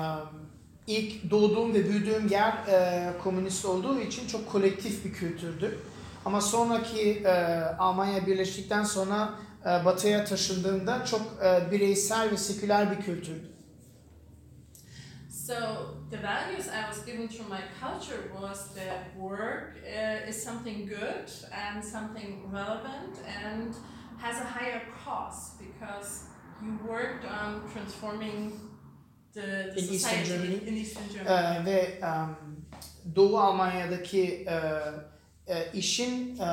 [0.86, 5.78] ilk doğduğum ve büyüdüğüm yer e, komünist olduğu için çok kolektif bir kültürdü.
[6.24, 7.32] Ama sonraki e,
[7.78, 9.30] Almanya birleştikten sonra
[9.62, 13.55] e, batıya taşındığımda çok e, bireysel ve seküler bir kültürdü.
[15.46, 15.58] So
[16.10, 21.30] the values I was given through my culture was that work uh, is something good
[21.52, 23.72] and something relevant and
[24.18, 26.24] has a higher cost because
[26.60, 28.60] you worked on transforming
[29.34, 30.68] the, the In Eastern society Germany?
[30.68, 31.58] in Eastern Germany.
[31.60, 32.36] Ee, ve em,
[33.16, 36.48] Doğu Almanya'daki e, e, işin e,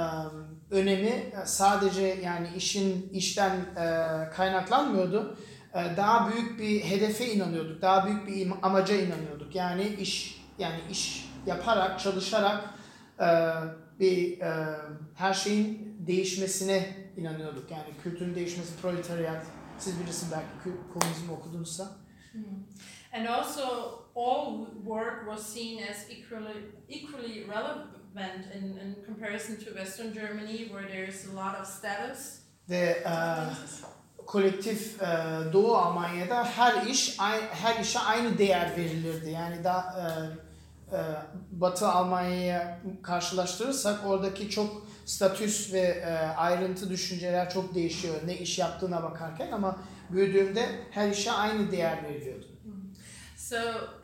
[0.71, 5.38] önemi sadece yani işin işten e, kaynaklanmıyordu.
[5.73, 7.81] E, daha büyük bir hedefe inanıyorduk.
[7.81, 9.55] Daha büyük bir amaca inanıyorduk.
[9.55, 12.69] Yani iş yani iş yaparak, çalışarak
[13.19, 13.27] e,
[13.99, 14.77] bir e,
[15.15, 17.71] her şeyin değişmesine inanıyorduk.
[17.71, 19.45] Yani kültürün değişmesi, proletariyat.
[19.77, 21.91] Siz bilirsiniz belki komünizmi okudunuzsa.
[22.31, 22.41] Hmm.
[23.13, 23.63] And also,
[24.15, 30.88] all work was seen as equally equally relevant in, in comparison to Western Germany, where
[30.88, 32.39] there's a lot of status.
[32.69, 33.09] Ve e,
[34.25, 35.05] kolektif e,
[35.53, 37.19] Doğu Almanya'da her iş
[37.51, 39.29] her işe aynı değer verilirdi.
[39.29, 40.99] Yani da e, e,
[41.51, 49.03] Batı Almanya'ya karşılaştırırsak oradaki çok statüs ve e, ayrıntı düşünceler çok değişiyor ne iş yaptığına
[49.03, 49.77] bakarken ama
[50.09, 52.45] büyüdüğümde her işe aynı değer veriliyordu.
[53.38, 53.57] So,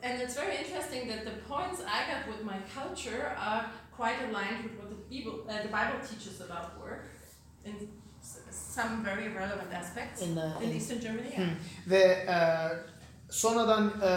[0.04, 3.66] and it's very interesting that the points I got with my culture are
[3.98, 7.06] quite aligned with what the Bible, uh, the Bible teaches about work
[7.66, 7.86] s-
[8.76, 11.36] some very relevant aspects In the- in in- Eastern Germany.
[11.36, 11.42] Hmm.
[11.42, 11.50] Yeah.
[11.88, 12.36] Ve e,
[13.30, 14.08] sonradan e,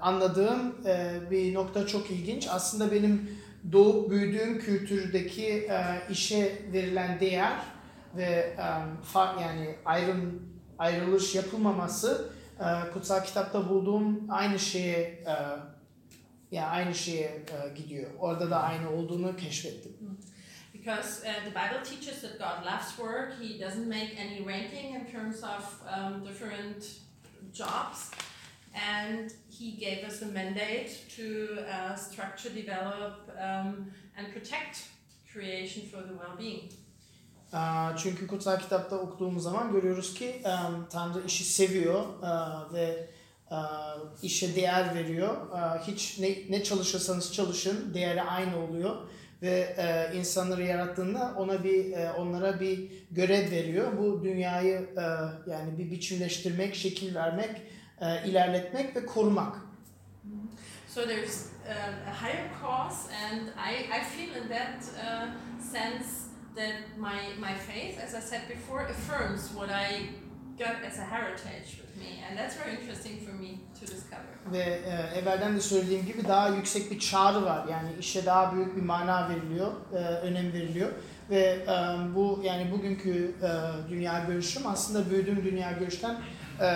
[0.00, 2.48] anladığım e, bir nokta çok ilginç.
[2.50, 3.30] Aslında benim
[3.72, 7.52] doğup büyüdüğüm kültürdeki e, işe verilen değer
[8.16, 8.64] ve e,
[9.04, 10.42] fark yani ayrım
[10.78, 12.30] ayrılış yapılmaması
[12.60, 15.34] e, kutsal kitapta bulduğum aynı şeye e,
[16.50, 18.10] yani aynı şeye e, gidiyor.
[18.18, 19.92] Orada da aynı olduğunu keşfettim.
[20.86, 23.28] Because uh, the Bible teaches that God loves work.
[23.40, 26.80] He doesn't make any ranking in terms of um, different
[27.52, 28.12] jobs.
[28.72, 31.26] And He gave us a mandate to
[31.68, 34.84] uh, structure, develop, um, and protect
[35.32, 36.70] creation for the well being.
[37.52, 42.04] Aa, Çünkü kutsal kitapta okuduğumuz zaman görüyoruz ki em, Tanrı işi seviyor
[42.72, 43.10] ve
[44.22, 45.36] işe değer veriyor.
[45.86, 48.96] Hiç ne, ne çalışırsanız çalışın değeri aynı oluyor
[49.42, 53.98] ve e, insanları yarattığında ona bir e, onlara bir görev veriyor.
[53.98, 55.02] Bu dünyayı e,
[55.50, 57.62] yani bir biçimleştirmek, şekil vermek,
[58.00, 59.56] e, ilerletmek ve korumak.
[60.88, 65.28] So there's um, a higher cause, and I, I feel in that uh,
[65.60, 70.08] sense that my, my faith, as I said before, affirms what I
[70.58, 73.48] got as a heritage with me, and that's very interesting for me
[73.80, 74.26] to discover.
[74.52, 77.66] Ve e, evvelden de söylediğim gibi daha yüksek bir çağrı var.
[77.70, 80.90] Yani işe daha büyük bir mana veriliyor, e, önem veriliyor.
[81.30, 81.68] Ve e,
[82.14, 83.50] bu yani bugünkü e,
[83.90, 86.16] dünya görüşüm aslında büyüdüğüm dünya görüşten
[86.60, 86.66] e,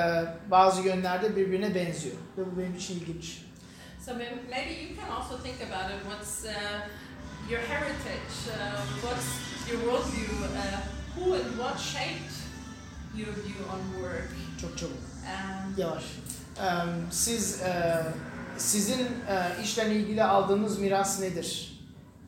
[0.51, 2.17] bazı yönlerde birbirine benziyor.
[2.39, 3.39] Ve bu benim için ilginç.
[4.07, 6.01] So may- maybe you can also think about it.
[6.11, 6.51] What's uh,
[7.51, 8.35] your heritage?
[8.49, 9.27] Uh, what's
[9.71, 10.33] your worldview?
[10.45, 10.81] Uh,
[11.17, 12.40] who and what shaped
[13.17, 14.29] your view on work?
[14.61, 14.93] Çok çabuk.
[14.93, 16.05] Um, Yavaş.
[16.59, 16.67] E,
[17.11, 18.03] siz e,
[18.57, 21.81] sizin e, işle ilgili aldığınız miras nedir?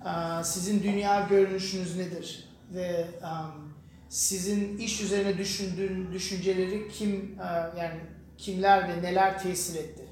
[0.05, 2.49] E, sizin dünya görünüşünüz nedir?
[2.75, 3.07] Ve e,
[4.09, 8.01] sizin iş üzerine düşündüğün düşünceleri kim e, yani
[8.39, 10.03] kimler ve neler tesir etti?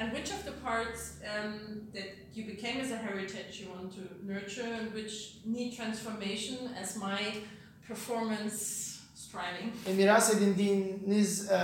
[0.00, 4.32] And which of the parts um, that you became as a heritage you want to
[4.32, 7.44] nurture and which need transformation as my
[7.88, 8.91] performance
[9.32, 9.72] striving?
[9.86, 11.60] E, miras edindiğiniz e,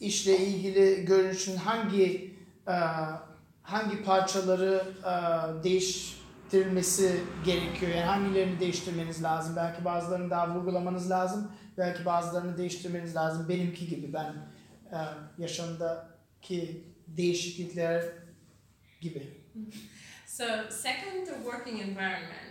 [0.00, 2.34] işle ilgili görünüşün hangi
[2.68, 2.74] e,
[3.62, 5.12] hangi parçaları e,
[5.64, 7.92] değiştirilmesi gerekiyor?
[7.92, 9.56] Yani hangilerini değiştirmeniz lazım?
[9.56, 11.52] Belki bazılarını daha vurgulamanız lazım.
[11.78, 13.48] Belki bazılarını değiştirmeniz lazım.
[13.48, 14.34] Benimki gibi ben
[14.92, 14.98] e,
[15.38, 18.04] yaşamdaki değişiklikler
[19.00, 19.40] gibi.
[20.40, 22.49] So, second, the working environment.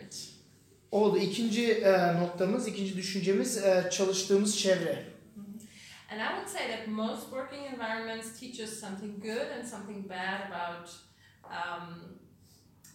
[0.91, 1.17] Oldu.
[1.17, 5.05] İkinci e, noktamız, ikinci düşüncemiz e, çalıştığımız çevre.
[6.11, 10.51] And I would say that most working environments teach us something good and something bad
[10.51, 10.89] about
[11.45, 12.17] um,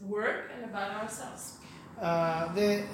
[0.01, 1.55] work and about ourselves.
[2.03, 2.85] Ee, ve e,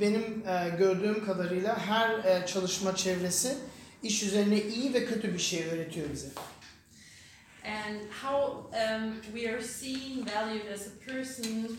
[0.00, 3.56] benim e, gördüğüm kadarıyla her e, çalışma çevresi
[4.02, 6.28] iş üzerine iyi ve kötü bir şey öğretiyor bize.
[7.64, 11.78] And how um, we are seen, valued as a person,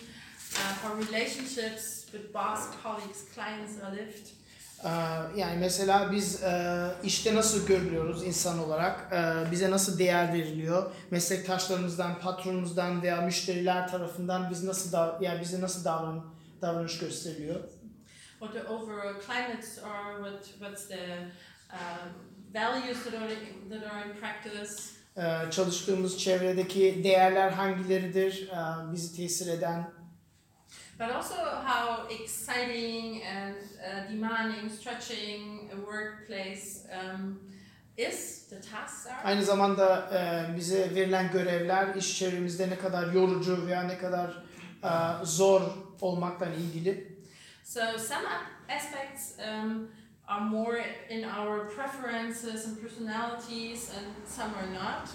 [0.56, 4.28] uh, how relationships with boss, colleagues, clients are lived.
[4.86, 4.90] Ee,
[5.40, 12.20] Yani mesela biz e, işte nasıl görülüyoruz insan olarak, e, bize nasıl değer veriliyor, meslektaşlarımızdan,
[12.20, 16.26] patronumuzdan veya müşteriler tarafından biz nasıl dav yani bize nasıl davran
[16.62, 17.56] davranış gösteriliyor.
[18.40, 21.18] what the overall climates are, what what's the
[21.72, 22.10] um,
[22.54, 23.30] values that are
[23.70, 24.74] that are in practice,
[25.18, 29.92] Ee, çalıştığımız çevredeki değerler hangileridir, e, bizi tesir eden.
[31.00, 37.40] But also how exciting and uh, demanding, stretching a workplace um,
[37.98, 38.48] is.
[38.50, 39.24] The tasks are.
[39.24, 44.44] Aynı zamanda e, bize verilen görevler iş çevremizde ne kadar yorucu veya ne kadar
[44.84, 45.62] e, zor
[46.02, 47.14] olmakla ilgili.
[47.64, 48.26] So some
[48.70, 49.88] aspects um,
[50.28, 55.10] are more in our preferences and personalities, and some are not.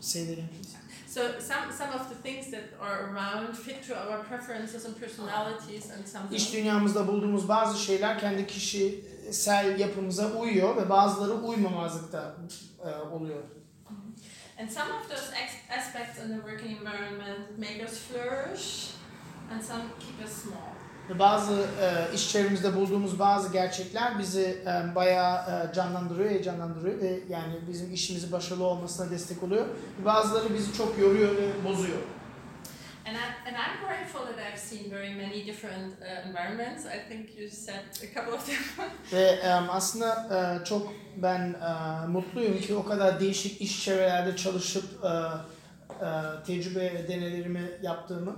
[0.00, 0.85] Say that again, please.
[1.16, 5.90] So some some of the things that are around fit to our preferences and personalities,
[5.90, 12.34] and some İş dünyamızda bulduğumuz bazı şeyler kendi kişisel yapımıza uyuyor ve bazıları uymamazlıkta
[12.84, 13.42] e, oluyor.
[14.60, 15.32] And some of those
[15.78, 18.90] aspects in the working environment make us flourish,
[19.52, 20.75] and some keep us small.
[21.14, 27.54] Bazı e, iş çevremizde bulduğumuz bazı gerçekler bizi e, bayağı e, canlandırıyor, heyecanlandırıyor ve yani
[27.68, 29.66] bizim işimizi başarılı olmasına destek oluyor.
[30.04, 31.98] Bazıları bizi çok yoruyor ve bozuyor.
[33.06, 36.86] And, I, and I'm grateful that I've seen very many different uh, environments.
[36.86, 38.86] I think you said a couple of them.
[39.12, 40.28] Ve e, aslında
[40.60, 46.08] e, çok ben e, mutluyum ki o kadar değişik iş çevrelerde çalışıp e, e,
[46.46, 48.36] tecrübe denelerimi yaptığımı.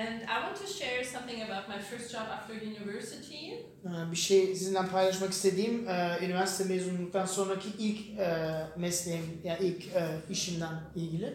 [0.00, 3.52] And I want to share something about my first job after university.
[3.84, 9.86] E, bir şey sizinle paylaşmak istediğim e, üniversite mezunluktan sonraki ilk e, mesleğim, yani ilk
[9.86, 11.26] e, işimden ilgili.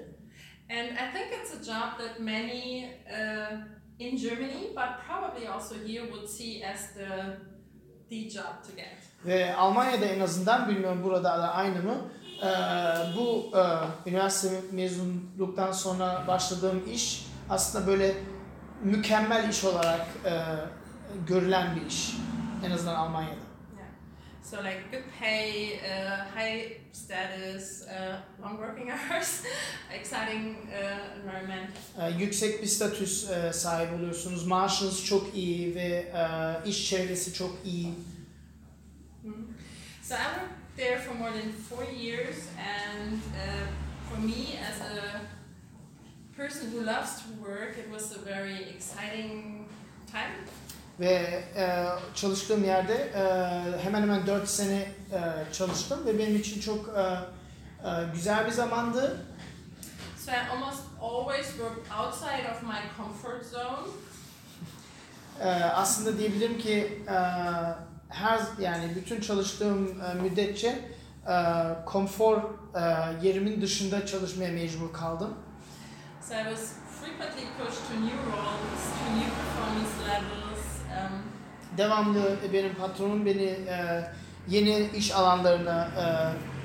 [0.70, 3.58] And I think it's a job that many uh,
[4.00, 7.38] in Germany, but probably also here, would see as the
[8.10, 8.98] the job to get.
[9.26, 12.12] Ve Almanya'da en azından bilmiyorum burada da aynı mı?
[12.42, 12.50] e,
[13.18, 13.62] bu e,
[14.10, 18.16] üniversite mezunluktan sonra başladığım iş aslında böyle
[18.84, 20.34] mükemmel iş olarak e,
[21.28, 22.16] görülen bir iş.
[22.66, 23.48] En azından Almanya'da.
[24.44, 29.44] So like good pay, uh, high status, uh, long working hours,
[29.92, 31.70] exciting uh, environment.
[32.20, 34.48] Yüksek bir statüs e, sahip oluyorsunuz.
[34.48, 37.94] Maaşınız çok iyi ve e, iş çevresi çok iyi.
[39.24, 39.34] Mhm.
[40.04, 43.68] So I worked there for more than four years, and uh,
[44.10, 45.22] for me as a
[46.38, 49.66] person who loves to work, it was a very exciting
[50.12, 50.36] time.
[51.00, 53.24] Ve e, çalıştığım yerde e,
[53.84, 54.76] hemen hemen 4 sene
[55.12, 57.02] e, çalıştım ve benim için çok e,
[57.88, 59.22] e, güzel bir zamandı.
[60.26, 63.88] So I almost always worked outside of my comfort zone.
[65.42, 67.18] E, aslında diyebilirim ki e,
[68.10, 70.80] her yani bütün çalıştığım e, müddetçe
[71.28, 71.36] e,
[71.86, 72.82] konfor e,
[73.28, 75.34] yerimin dışında çalışmaya mecbur kaldım.
[76.28, 80.62] So I was frequently pushed to new roles, to new performance levels.
[80.92, 81.24] Um,
[81.78, 84.04] Devamlı benim patronum beni e,
[84.48, 86.04] yeni iş alanlarına e,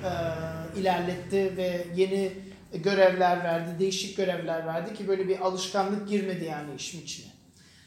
[0.07, 2.33] e, ilerletti ve yeni
[2.75, 7.33] görevler verdi, değişik görevler verdi ki böyle bir alışkanlık girmedi yani işin içine.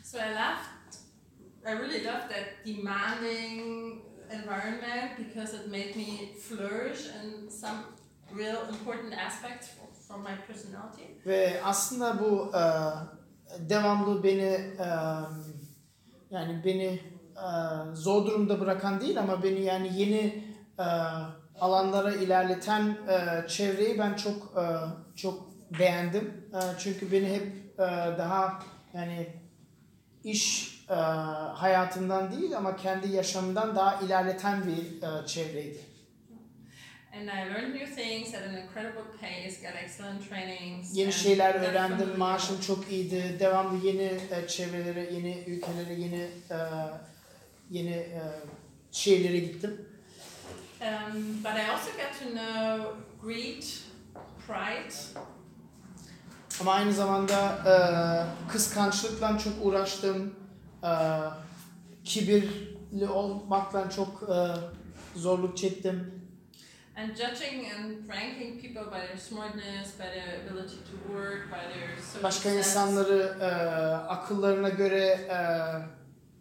[0.03, 0.95] so I loved,
[1.65, 7.77] I really loved that demanding environment because it made me flourish in some
[8.38, 9.69] real important aspects
[10.15, 11.04] from my personality.
[11.25, 12.63] Ve aslında bu e,
[13.69, 14.88] devamlı beni e,
[16.32, 16.99] yani beni
[17.36, 17.49] e,
[17.93, 20.43] zor durumda bırakan değil ama beni yani yeni
[20.80, 20.86] e,
[21.60, 24.63] alanlara ilerleten e, çevreyi ben çok e,
[25.15, 25.47] çok
[25.80, 26.49] beğendim.
[26.54, 27.84] E, çünkü beni hep e,
[28.17, 28.60] daha
[28.93, 29.28] yani
[30.23, 30.93] iş e,
[31.54, 35.85] hayatımdan değil ama kendi yaşamımdan daha ilerleten bir e, çevreydi.
[37.20, 40.97] And I learned new things at an incredible pace, got excellent trainings.
[40.97, 43.38] Yeni şeyler öğrendim, maaşım çok iyiydi.
[43.39, 46.57] Devamlı yeni e, çevrelere, yeni ülkelere, yeni e,
[47.70, 48.22] yeni e,
[48.91, 49.86] şehirlere gittim.
[50.82, 52.86] Um, but I also got to know
[53.22, 53.63] greed,
[54.47, 54.95] pride,
[56.61, 57.74] Ama aynı zamanda e,
[58.51, 60.34] kıskançlıkla çok uğraştım.
[60.84, 60.91] E,
[62.03, 64.36] kibirli olmakla çok e,
[65.20, 66.14] zorluk çektim.
[66.98, 71.98] And judging and ranking people by their smartness, by their ability to work, by their
[72.02, 72.58] social Başka status.
[72.68, 73.46] insanları e,
[74.08, 75.38] akıllarına göre e,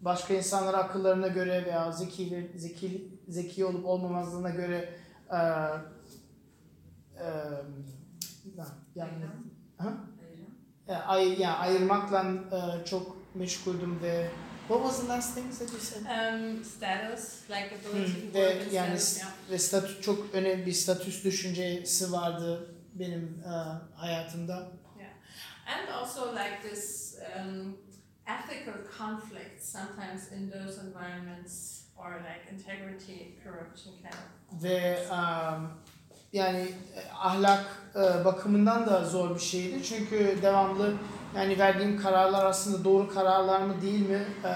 [0.01, 4.95] başka insanları akıllarına göre veya zeki zeki zeki olup olmamazlığına göre
[5.31, 7.27] e, e,
[8.95, 9.13] yani
[9.79, 9.93] ha?
[10.89, 14.31] E, ay, yani ayırmakla e, çok meşguldüm ve
[14.69, 16.03] what was the last thing that you said?
[16.07, 19.31] Um, status, like ability Hmm, and yani status, yeah.
[19.51, 23.53] ve statü çok önemli bir statüs düşüncesi vardı benim e,
[23.97, 24.69] hayatımda.
[25.67, 27.77] And also like this um,
[28.27, 34.62] ethical conflict sometimes in those environments or like integrity, corruption kind of.
[34.62, 35.71] ve um,
[36.33, 36.61] yani
[36.95, 40.95] e, ahlak e, bakımından da zor bir şeydi çünkü devamlı
[41.37, 44.51] yani verdiğim kararlar aslında doğru kararlar mı değil mi e,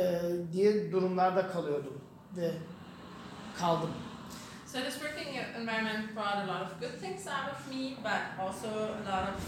[0.00, 0.22] e,
[0.52, 2.00] diye durumlarda kalıyordum
[2.36, 2.50] ve
[3.58, 3.90] kaldım.
[4.66, 8.68] So this working environment brought a lot of good things out of me, but also
[8.68, 9.40] a lot of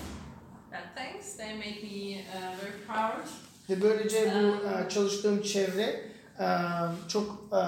[0.73, 1.37] bad things.
[1.37, 3.27] They made me uh, very proud.
[3.71, 6.11] Ve böylece bu e, çalıştığım çevre
[6.41, 6.49] e,
[7.09, 7.63] çok e,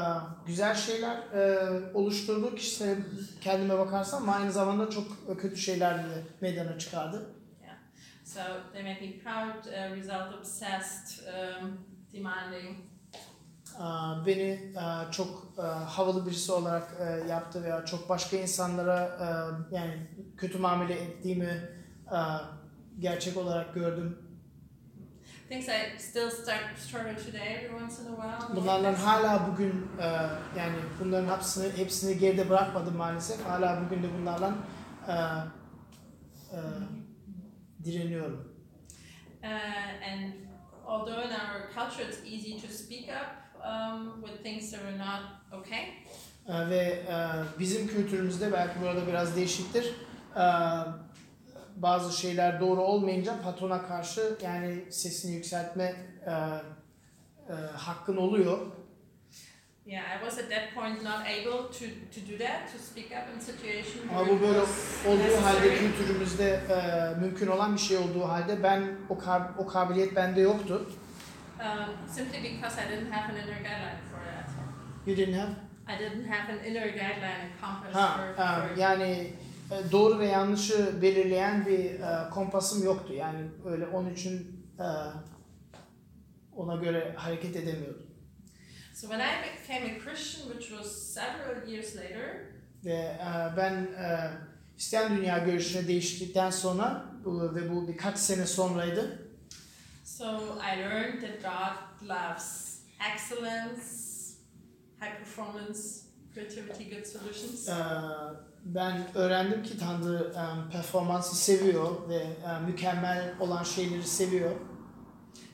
[0.47, 2.57] güzel şeyler e, oluşturdu.
[2.57, 2.97] Kişisel
[3.41, 7.27] kendime bakarsam ama aynı zamanda çok kötü şeyler de meydana çıkardı.
[8.35, 8.41] So
[8.73, 11.79] they made me proud, uh, result obsessed, um,
[12.13, 12.77] demanding.
[14.27, 14.73] Beni
[15.11, 15.55] çok
[15.87, 16.93] havalı birisi olarak
[17.29, 19.19] yaptı veya çok başka insanlara
[19.71, 20.07] yani
[20.37, 21.69] kötü muamele ettiğimi
[22.99, 24.19] gerçek olarak gördüm.
[25.49, 28.57] Things I still start struggle today every once in a while.
[28.57, 29.87] Bunlardan hala bugün
[30.59, 33.47] yani bunların hepsini hepsini geride bırakmadım maalesef.
[33.47, 34.55] Hala bugün de bunlarla
[35.09, 36.59] e, e,
[37.85, 38.53] direniyorum.
[39.43, 39.49] Uh,
[40.13, 40.33] and
[40.87, 45.23] although in our culture it's easy to speak up um, with things that are not
[45.53, 45.89] okay,
[46.49, 47.17] E, ve e,
[47.59, 49.95] bizim kültürümüzde belki burada biraz değişiktir.
[50.37, 50.45] E,
[51.77, 55.95] bazı şeyler doğru olmayınca patrona karşı yani sesini yükseltme
[56.27, 58.59] e, e, hakkın oluyor.
[59.87, 63.27] Yeah, I was at that point not able to, to do that, to speak up
[63.35, 64.61] in situations Ama bu böyle
[65.09, 70.17] olduğu halde kültürümüzde e, mümkün olan bir şey olduğu halde ben o kab- o kabiliyet
[70.17, 70.87] bende yoktu.
[71.61, 74.49] Um, simply because I didn't have an inner guideline for that.
[75.07, 75.51] You didn't have?
[75.89, 79.33] I didn't have an inner guideline and compass Ha, for, e, for yani
[79.71, 83.13] e, doğru ve yanlışı belirleyen bir e, kompasım yoktu.
[83.13, 84.87] Yani öyle onun için e,
[86.57, 88.07] ona göre hareket edemiyordum.
[89.03, 92.53] So when I became a Christian, which was several years later,
[92.85, 94.31] Ve e, ben e,
[94.77, 99.19] Hristiyan dünya görüşüne değiştikten sonra ve bu birkaç sene sonraydı.
[100.05, 100.25] so
[100.75, 102.79] I learned that God loves
[103.15, 103.83] excellence,
[105.01, 105.79] high performance,
[106.35, 107.69] creativity, good solutions.
[107.69, 107.75] E,
[108.65, 114.51] ben öğrendim ki Tanrı e, performansı seviyor ve e, mükemmel olan şeyleri seviyor.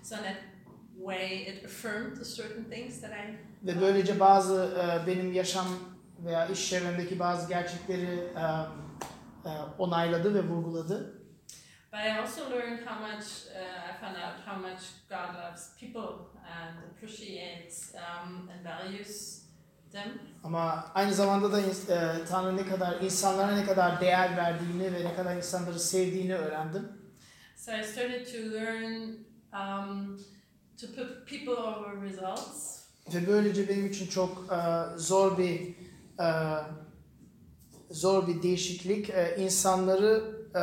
[0.02, 0.47] So that
[1.10, 5.66] way, it affirmed certain things that I Ve böylece bazı e, benim yaşam
[6.24, 8.44] veya iş çevremdeki bazı gerçekleri e,
[9.48, 11.18] e, onayladı ve vurguladı.
[11.92, 16.28] But I also learned how much uh, I found out how much God loves people
[16.44, 19.42] and appreciates um, and values
[19.92, 20.18] them.
[20.44, 25.14] Ama aynı zamanda da e, Tanrı ne kadar insanlara ne kadar değer verdiğini ve ne
[25.14, 26.88] kadar insanları sevdiğini öğrendim.
[27.56, 29.16] So I started to learn
[29.52, 30.20] um,
[30.80, 32.78] to put people over results.
[33.14, 34.58] Ve böylece benim için çok e,
[34.98, 35.74] zor bir
[36.20, 36.28] e,
[37.90, 39.10] zor bir değişiklik.
[39.10, 40.62] E, insanları e,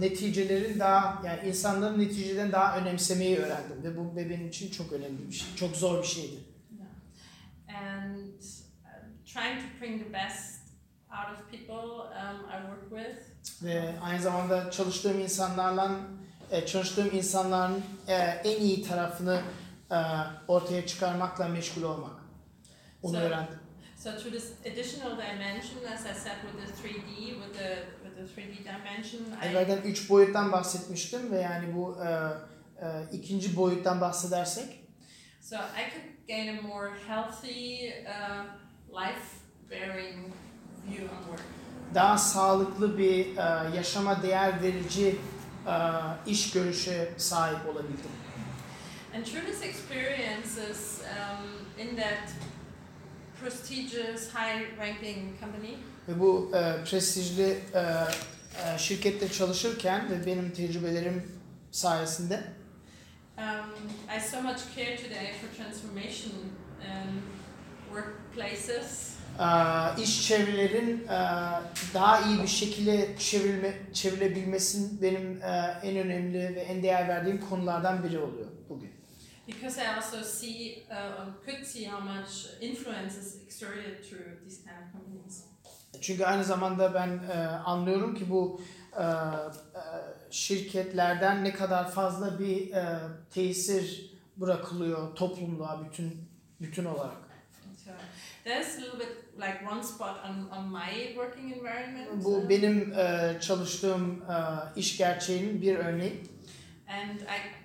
[0.00, 5.34] neticelerin daha yani insanların neticeden daha önemsemeyi öğrendim ve bu benim için çok önemli bir
[5.34, 5.48] şey.
[5.56, 6.54] Çok zor bir şeydi.
[7.74, 8.40] and
[8.84, 10.60] uh, trying to bring the best
[11.10, 13.18] out of people um, I work with.
[13.62, 15.90] Ve aynı zamanda çalıştığım insanlarla
[16.54, 19.40] e, çalıştığım insanların e, en iyi tarafını
[19.90, 19.96] e,
[20.48, 22.12] ortaya çıkarmakla meşgul olmak.
[23.02, 23.54] Onu So- öğrendim.
[23.96, 28.42] So through this additional dimension, as I said, with the 3D, with the with the
[28.42, 32.08] 3D dimension, I Evvelden üç boyuttan bahsetmiştim ve yani bu e,
[32.86, 34.84] e, ikinci boyuttan bahsedersek
[35.40, 38.44] so I could gain a more healthy, uh,
[39.00, 40.32] life-bearing
[40.88, 41.42] view on work.
[41.94, 45.14] daha sağlıklı bir e, yaşama değer verici e,
[46.26, 48.10] iş görüşe sahip olabildim.
[49.14, 52.32] And through this experiences um, in that
[53.40, 55.76] prestigious, high-ranking company,
[56.08, 57.80] Ve bu e, prestijli e,
[58.74, 61.32] e, şirkette çalışırken ve benim tecrübelerim
[61.70, 62.40] sayesinde
[63.38, 66.32] Um, I so much care today for transformation
[66.80, 67.22] in
[67.90, 69.13] workplaces
[70.02, 71.18] iş çevrelerin e,
[71.94, 78.04] daha iyi bir şekilde çevrilme, çevrilebilmesinin benim e, en önemli ve en değer verdiğim konulardan
[78.04, 78.94] biri oluyor bugün.
[79.46, 84.76] Because I also see, uh, could see how much influence is exerted through these kind
[84.86, 85.44] of companies.
[86.00, 88.60] Çünkü aynı zamanda ben e, anlıyorum ki bu
[88.96, 89.10] e, e,
[90.30, 92.98] şirketlerden ne kadar fazla bir e,
[93.30, 96.28] tesir bırakılıyor toplumluğa bütün
[96.60, 97.24] bütün olarak.
[98.44, 102.24] There's a little bit like one spot on, on my working environment.
[102.24, 104.36] Bu benim e, çalıştığım e,
[104.80, 106.22] iş gerçeğinin bir örneği.
[106.88, 107.64] and I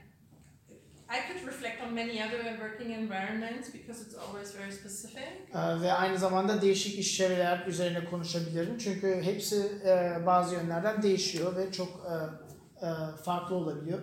[1.09, 5.27] I could reflect on many other working environments because it's always very specific.
[5.53, 8.77] E, ve aynı zamanda değişik iş çevreler üzerine konuşabilirim.
[8.77, 12.15] Çünkü hepsi e, bazı yönlerden değişiyor ve çok e,
[12.85, 12.89] e,
[13.23, 13.99] farklı olabiliyor.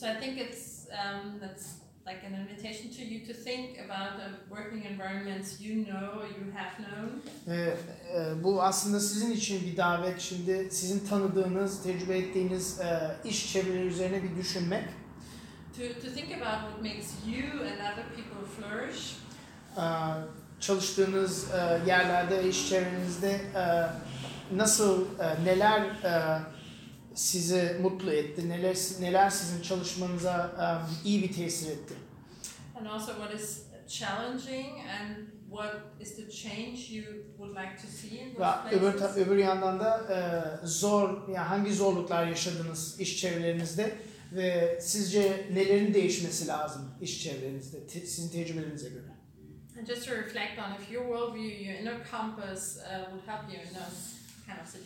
[0.00, 1.66] So I think it's um, that's
[2.08, 6.52] like an invitation to you to think about the working environments you know or you
[6.54, 7.22] have known.
[7.46, 7.74] Ve
[8.16, 10.20] e, bu aslında sizin için bir davet.
[10.20, 14.84] Şimdi sizin tanıdığınız, tecrübe ettiğiniz e, iş çevreleri üzerine bir düşünmek.
[15.76, 19.16] To, to think about what makes you and other people flourish.
[19.76, 19.84] E,
[20.60, 23.86] çalıştığınız e, yerlerde, iş çevrenizde e,
[24.56, 26.40] nasıl, e, neler e,
[27.18, 30.52] sizi mutlu etti, neler neler sizin çalışmanıza
[31.04, 31.94] e, iyi bir tesir etti.
[32.78, 34.66] And also what is challenging
[35.00, 35.16] and
[35.50, 37.04] what is the change you
[37.38, 41.38] would like to see in those Ve öbür, ta- öbür yandan da e, zor, yani
[41.38, 43.96] hangi zorluklar yaşadınız iş çevrelerinizde
[44.32, 49.08] ve sizce nelerin değişmesi lazım iş çevrenizde, te- sizin tecrübelerinize göre?
[49.78, 53.62] And just to reflect on if your worldview, your inner compass uh, would help you
[53.62, 54.17] in those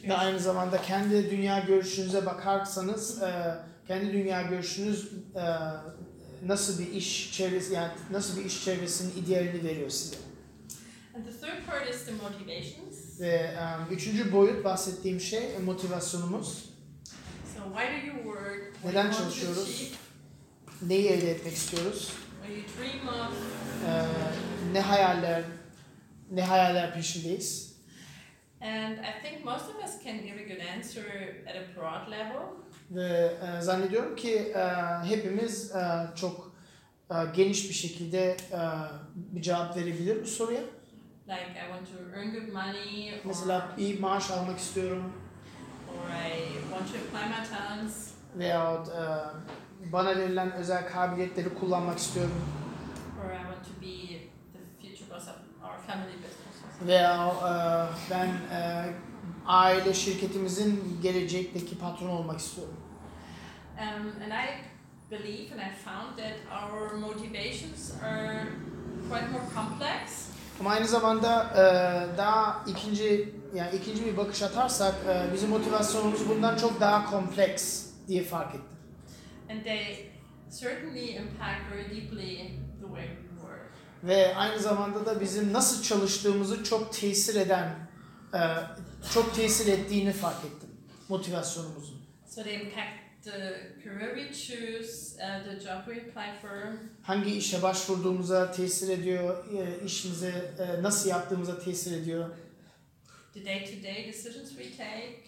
[0.09, 3.55] Ve aynı zamanda kendi dünya görüşünüze bakarsanız, e,
[3.87, 5.45] kendi dünya görüşünüz e,
[6.47, 10.17] nasıl bir iş çevresi, yani nasıl bir iş çevresinin idealini veriyor size.
[11.17, 13.21] And the third part is the motivations.
[13.21, 16.65] Ve e, üçüncü boyut bahsettiğim şey e, motivasyonumuz.
[17.55, 18.73] So why do you work?
[18.73, 19.93] What Neden çalışıyoruz?
[20.83, 22.13] Neyi elde etmek istiyoruz?
[22.43, 23.33] What you dream of?
[23.89, 25.43] E, ne hayaller,
[26.31, 27.72] ne hayaller peşindeyiz?
[28.63, 31.05] And I think most of us can give a good answer
[31.49, 32.43] at a broad level.
[32.91, 34.61] Ve e, zannediyorum ki e,
[35.05, 36.53] hepimiz e, çok
[37.11, 38.61] e, geniş bir şekilde e,
[39.15, 40.61] bir cevap verebilir bu soruya.
[41.29, 45.13] Like I want to earn good money, or, Mesela iyi maaş almak istiyorum
[45.89, 46.33] or I
[46.71, 49.03] want to apply my talents, veyahut e,
[49.93, 52.43] bana verilen özel kabiliyetleri kullanmak istiyorum
[53.25, 54.19] or I want to be
[54.53, 55.35] the future boss of
[55.65, 56.42] our family business.
[56.87, 57.53] Veya e,
[58.11, 58.85] ben e,
[59.47, 62.77] aile şirketimizin gelecekteki patron olmak istiyorum.
[63.79, 64.49] Um, and I
[65.11, 68.47] believe and I found that our motivations are
[69.11, 70.29] quite more complex.
[70.61, 71.63] Ama aynı zamanda e,
[72.19, 78.23] daha ikinci yani ikinci bir bakış atarsak e, bizim motivasyonumuz bundan çok daha kompleks diye
[78.23, 78.77] fark ettim.
[79.51, 80.11] And they
[80.61, 82.37] certainly impact very deeply
[82.81, 83.09] the way.
[84.03, 87.69] Ve aynı zamanda da bizim nasıl çalıştığımızı çok tesir eden,
[88.35, 88.41] e,
[89.15, 90.69] çok tesir ettiğini fark ettim
[91.09, 92.03] motivasyonumuzun.
[92.29, 93.31] So they impact the
[93.85, 96.73] career we choose, uh, the job we apply for,
[97.03, 102.29] Hangi işe başvurduğumuza tesir ediyor, e, işimize e, nasıl yaptığımıza tesir ediyor.
[103.35, 105.19] the day-to-day decisions we take,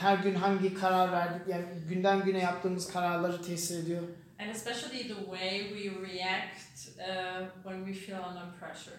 [0.00, 4.02] her gün hangi karar verdik, yani günden güne yaptığımız kararları tesir ediyor.
[4.38, 6.58] and especially the way we react
[6.98, 8.96] uh, when we feel under pressure.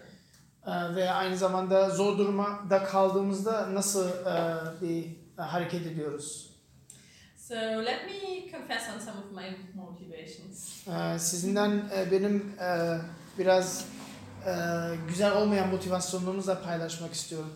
[0.66, 5.04] E, ve aynı zamanda zor durumda kaldığımızda nasıl e, bir
[5.38, 6.50] e, hareket ediyoruz.
[7.36, 10.86] So let me confess on some of my motivations.
[10.88, 12.56] E, sizinden benim
[13.38, 13.84] biraz
[15.08, 17.52] güzel olmayan motivasyonlarımızla paylaşmak istiyorum.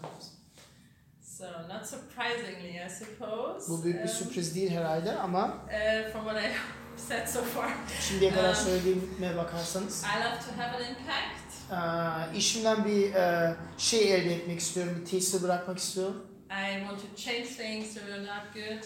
[1.23, 3.73] So not surprisingly, I suppose.
[3.73, 7.71] Bu büyük bir um, sürpriz değil herhalde ama Uh, from what I said so far,
[8.09, 12.33] şimdiye kadar Um, söylediğime bakarsanız I love to have an impact.
[12.35, 16.27] e, işimden bir e, şey elde etmek istiyorum, bir tesir bırakmak istiyorum.
[16.51, 18.85] I want to change things that are not good.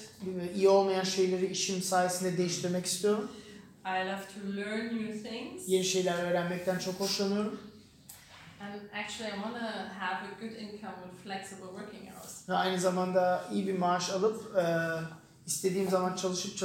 [0.54, 3.30] İyi olmayan şeyleri işim sayesinde değiştirmek istiyorum.
[3.86, 5.62] I love to learn new things.
[5.66, 7.60] Yeni şeyler öğrenmekten çok hoşlanıyorum.
[8.60, 9.66] And actually, I want to
[10.00, 12.48] have a good income with flexible working hours.
[12.48, 14.64] Ve aynı zamanda iyi bir maaş alıp e,
[15.46, 16.58] istediğim zaman çalışıp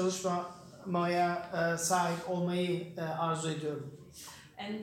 [0.86, 3.94] çalışmamaya e, sahip olmayı e, arzu ediyorum.
[4.60, 4.80] And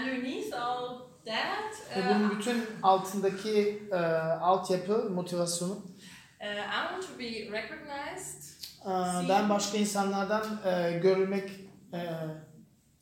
[0.00, 3.96] underneath all that, Ve uh, bunun bütün altındaki e,
[4.40, 8.50] altyapı, motivasyonu uh, I want to be recognized.
[8.86, 11.50] e, ben başka insanlardan e, görülmek
[11.92, 12.00] e,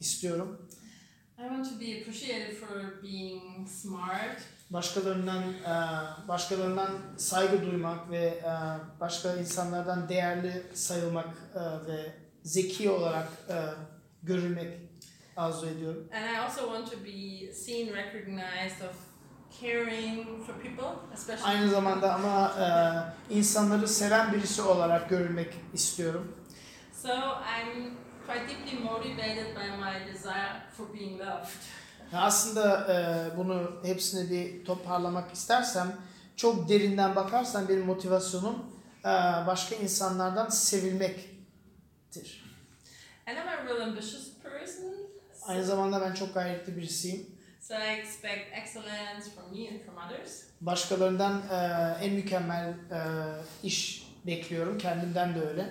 [0.00, 0.68] istiyorum.
[1.38, 4.38] I want to be appreciated for being smart,
[4.70, 8.52] başkalarından e, başkalarından saygı duymak ve e,
[9.00, 13.56] başka insanlardan değerli sayılmak e, ve zeki olarak e,
[14.22, 14.78] görülmek
[15.36, 16.08] arzu ediyorum.
[16.14, 18.96] And I also want to be seen, recognized of
[19.60, 21.48] caring for people, especially.
[21.48, 22.52] Aynı zamanda ama
[23.30, 26.36] e, insanları seven birisi olarak görülmek istiyorum.
[27.02, 27.94] So I'm
[28.26, 31.48] quite deeply motivated by my desire for being loved.
[32.12, 35.96] Aslında e, bunu hepsini bir toparlamak istersem
[36.36, 38.56] çok derinden bakarsam benim motivasyonum
[39.04, 39.08] e,
[39.46, 40.48] başka insanlardan
[42.12, 42.44] sevilmektir.
[43.26, 44.84] And I'm a real ambitious person.
[45.46, 47.26] Aynı So, zamanda ben çok gayretli birisiyim.
[47.60, 50.42] so I expect excellence from me and from others.
[50.60, 51.56] Başkalarından e,
[52.04, 52.98] en mükemmel e,
[53.62, 54.78] iş bekliyorum.
[54.78, 55.62] Kendimden de öyle.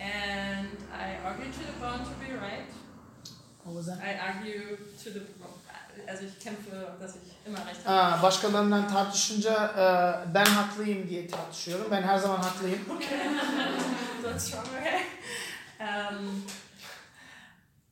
[0.00, 2.70] And I argue to the bone to be right.
[3.66, 3.96] O yüzden.
[3.98, 5.20] I argue to the
[6.08, 8.00] also ich kämpfe, dass ich immer recht habe.
[8.00, 11.90] Aa, başkalarından tartışınca e, ben haklıyım diye tartışıyorum.
[11.90, 12.80] Ben her zaman haklıyım.
[14.22, 15.02] That's strong, okay?
[15.80, 16.42] Um,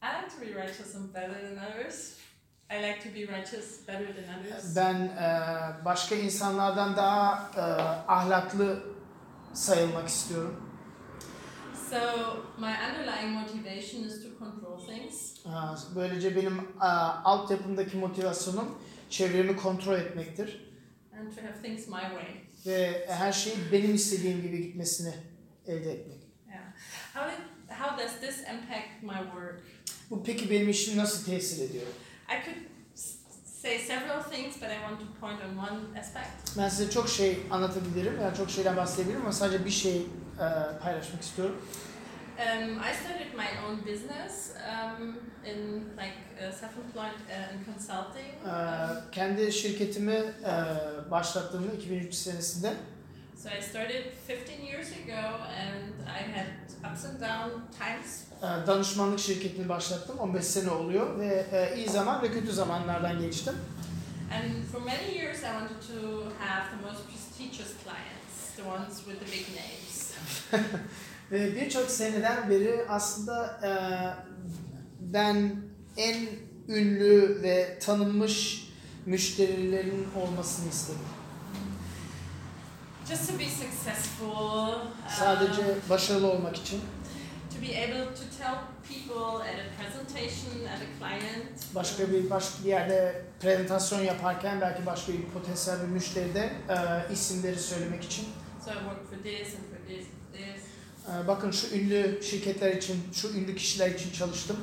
[0.03, 2.15] I like to be righteous and better than others.
[2.71, 4.77] I like to be righteous better than others.
[4.77, 7.61] Ben e, başka insanlardan daha e,
[8.13, 8.83] ahlaklı
[9.55, 10.61] sayılmak istiyorum.
[11.91, 11.97] So
[12.59, 14.34] my underlying motivation is to
[14.99, 15.35] things.
[15.47, 16.85] Aa, Böylece benim e,
[17.25, 18.79] altyapımdaki motivasyonum
[19.11, 20.75] çevremi kontrol etmektir.
[21.21, 22.27] and to have things my way.
[22.67, 25.15] Ve her şeyi benim istediğim gibi gitmesini
[25.67, 26.19] elde etmek.
[26.49, 26.63] Yeah.
[27.15, 27.45] How did
[27.81, 29.63] how does this impact my work?
[30.11, 31.87] Bu peki benim işim nasıl tesir ediyor?
[32.29, 32.57] I could
[33.63, 36.59] say several things, but I want to point on one aspect.
[36.59, 41.23] Ben size çok şey anlatabilirim, yani çok şeyden bahsedebilirim ama sadece bir şey e, paylaşmak
[41.23, 41.57] istiyorum.
[42.39, 48.31] Um, I started my own business um, in like uh, self-employed uh, in consulting.
[48.47, 52.75] E, kendi şirketimi e, başlattığımda 2003 senesinde
[53.43, 58.25] So I started 15 years ago, and I had ups and down times.
[58.43, 60.19] e, danışmanlık şirketini başlattım.
[60.19, 63.55] 15 sene oluyor ve e, iyi zaman ve kötü zamanlardan geçtim.
[64.33, 69.19] And for many years, I wanted to have the most prestigious clients, the ones with
[69.21, 70.15] the big names.
[71.35, 73.71] Ve birçok seneden beri aslında e,
[75.01, 75.57] ben
[75.97, 76.27] en
[76.69, 78.69] ünlü ve tanınmış
[79.07, 81.01] müşterilerin olmasını istedim.
[83.09, 84.75] Just to be successful.
[85.19, 86.81] Sadece uh, başarılı olmak için,
[87.55, 88.55] to be able to tell
[88.89, 91.75] people at a presentation, at a client.
[91.75, 97.59] başka bir başka bir yerde prezentasyon yaparken belki başka bir potansiyel bir müşteride e, isimleri
[97.59, 98.25] söylemek için.
[98.65, 100.07] So I worked for this and for this
[101.29, 104.57] bakın şu ünlü şirketler için, şu ünlü kişiler için çalıştım.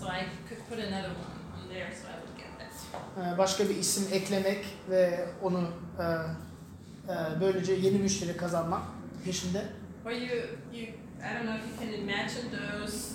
[0.00, 3.34] So I could put another one on there so I would get that.
[3.34, 8.82] E, başka bir isim eklemek ve onu e, e, böylece yeni müşteri kazanmak
[9.24, 9.66] peşinde.
[10.06, 10.38] Or you,
[10.72, 10.86] you,
[11.22, 13.14] I don't know if you can imagine those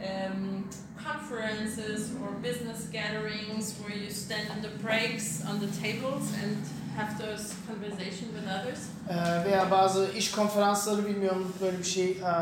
[0.00, 0.64] um,
[1.04, 6.56] conferences or business gatherings where you stand in the breaks on the tables and
[6.96, 8.78] have those conversation with others.
[9.10, 12.32] Ee, veya bazı iş konferansları bilmiyorum böyle bir şey e,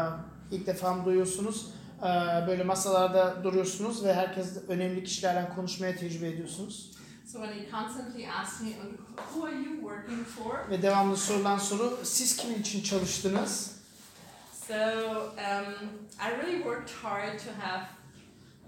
[0.51, 1.67] ilk defa mı duyuyorsunuz.
[2.03, 2.05] Ee,
[2.47, 6.91] böyle masalarda duruyorsunuz ve herkes önemli kişilerle konuşmaya tecrübe ediyorsunuz.
[7.33, 10.71] So when he constantly asks me, "Oh, who are you working for?
[10.71, 13.73] Ve devamlı sorulan soru siz kimin için çalıştınız?
[14.69, 15.75] So um,
[16.21, 17.83] I really worked hard to have,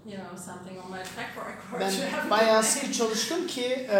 [0.05, 1.81] you know, something on my track record.
[1.81, 3.99] Ben bayağı sıkı çalıştım ki e,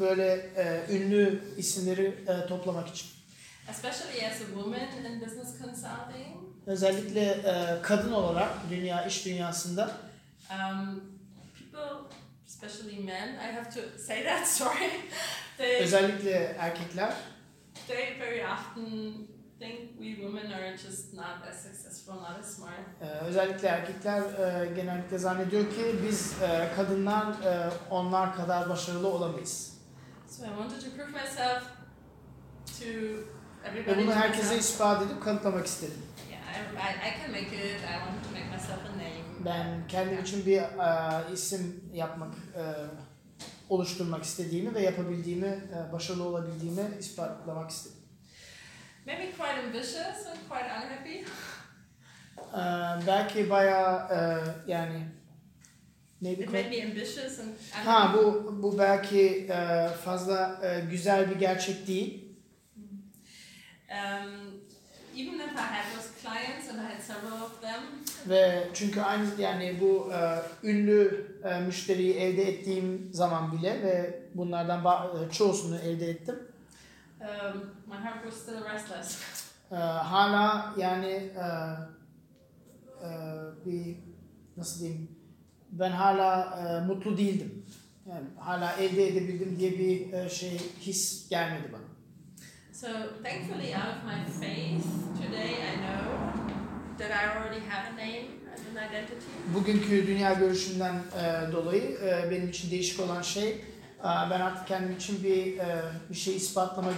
[0.00, 3.08] böyle e, ünlü isimleri e, toplamak için.
[3.70, 6.36] Especially as a woman in business consulting.
[6.66, 9.90] Özellikle e, kadın olarak dünya iş dünyasında
[10.50, 11.02] Um,
[11.58, 12.08] people,
[12.46, 14.90] especially men, I have to say that, sorry,
[15.58, 17.14] they, özellikle erkekler
[17.88, 19.26] they very often
[19.58, 22.80] think we women are just not as successful, not as smart.
[23.02, 29.76] Ee, özellikle erkekler e, genellikle zannediyor ki biz e, kadınlar e, onlar kadar başarılı olamayız.
[30.30, 31.62] So I wanted to prove myself
[32.78, 33.98] to Ve everybody.
[33.98, 35.98] bunu to herkese ispat edip kanıtlamak istedim.
[36.30, 37.80] Yeah, I, I, I can make it.
[37.80, 39.44] I wanted to make myself a name.
[39.44, 42.62] Ben kendim için bir e, isim yapmak, e,
[43.68, 47.95] oluşturmak istediğimi ve yapabildiğimi, e, başarılı olabildiğimi ispatlamak istedim.
[49.06, 51.24] Maybe quite ambitious and quite unhappy.
[52.54, 54.18] E, belki bayağı e,
[54.72, 55.02] yani
[56.22, 56.42] neydi?
[56.42, 57.84] It made me ambitious and unhappy.
[57.84, 62.22] Ha bu bu belki e, fazla e, güzel bir gerçek değil.
[63.90, 64.30] Um,
[65.16, 67.80] even if I had those clients and I had several of them,
[68.28, 74.84] Ve çünkü aynı yani bu e, ünlü e, müşteriyi elde ettiğim zaman bile ve bunlardan
[74.84, 76.38] e, çoğusunu elde ettim.
[77.20, 79.22] um, my heart was still restless.
[79.72, 81.46] E, hala yani e,
[83.02, 83.10] e,
[83.66, 83.96] bir
[84.56, 85.10] nasıl diyeyim
[85.72, 87.66] ben hala e, mutlu değildim.
[88.08, 91.82] Yani hala elde edebildim diye bir e, şey his gelmedi bana.
[92.72, 92.86] So
[93.22, 94.84] thankfully, out of my faith
[95.22, 96.06] today, I know
[96.98, 99.26] that I already have a name and an identity.
[99.54, 104.96] Bugünkü dünya görüşünden e, dolayı e, benim için değişik olan şey e, ben artık kendim
[104.96, 106.92] için bir e, bir şey ispatlama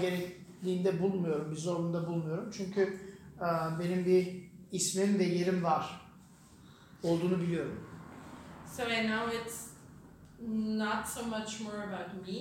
[0.63, 2.51] gerekliğinde bulmuyorum, bir zorunda bulmuyorum.
[2.57, 3.01] Çünkü
[3.37, 3.47] e,
[3.81, 6.01] benim bir ismim ve yerim var.
[7.03, 7.81] Olduğunu biliyorum.
[8.77, 9.67] So I know it's
[10.77, 12.35] not so much more about me,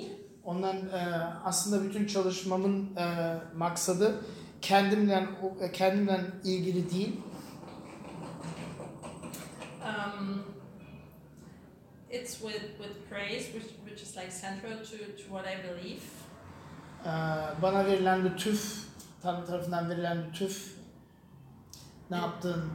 [0.43, 0.99] Ondan e,
[1.43, 4.21] aslında bütün çalışmamın e, maksadı
[4.61, 5.27] kendimden
[5.73, 7.15] kendimden ilgili değil.
[9.83, 10.43] um,
[12.09, 16.01] it's with, with praise, which, which is like central to, to what I believe.
[17.07, 17.11] E,
[17.61, 18.87] bana verilen lütuf,
[19.23, 20.77] Tanrı tarafından verilen lütuf,
[22.11, 22.71] ne yaptın,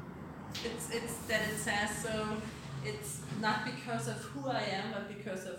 [0.65, 2.37] It's, it's that it says so,
[2.85, 5.59] it's not because of who I am, but because of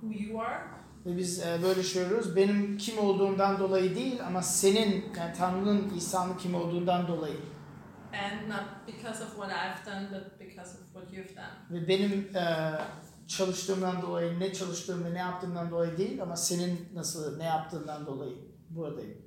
[0.00, 0.60] who you are.
[1.06, 2.36] Ve biz e, böyle söylüyoruz.
[2.36, 7.36] Benim kim olduğumdan dolayı değil ama senin yani Tanrı'nın İsa'nın kim olduğundan dolayı.
[8.12, 11.54] And not because of what I've done, but because of what you've done.
[11.70, 12.42] Ve benim e,
[13.28, 18.36] çalıştığımdan dolayı, ne çalıştığım ve ne yaptığımdan dolayı değil ama senin nasıl ne yaptığından dolayı
[18.70, 19.18] buradayım.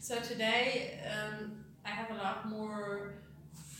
[0.00, 0.68] So today,
[1.04, 1.50] um,
[1.84, 3.14] I have a lot more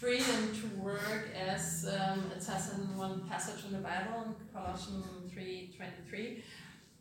[0.00, 5.04] freedom to work, as um, it says in one passage in the Bible, in Colossians
[5.34, 6.42] three twenty three,